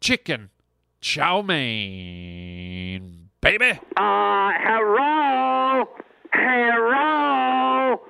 chicken 0.00 0.50
chow 1.00 1.42
mein, 1.42 3.28
baby. 3.40 3.78
Uh, 3.96 4.50
hello, 4.58 5.88
hello. 6.32 8.00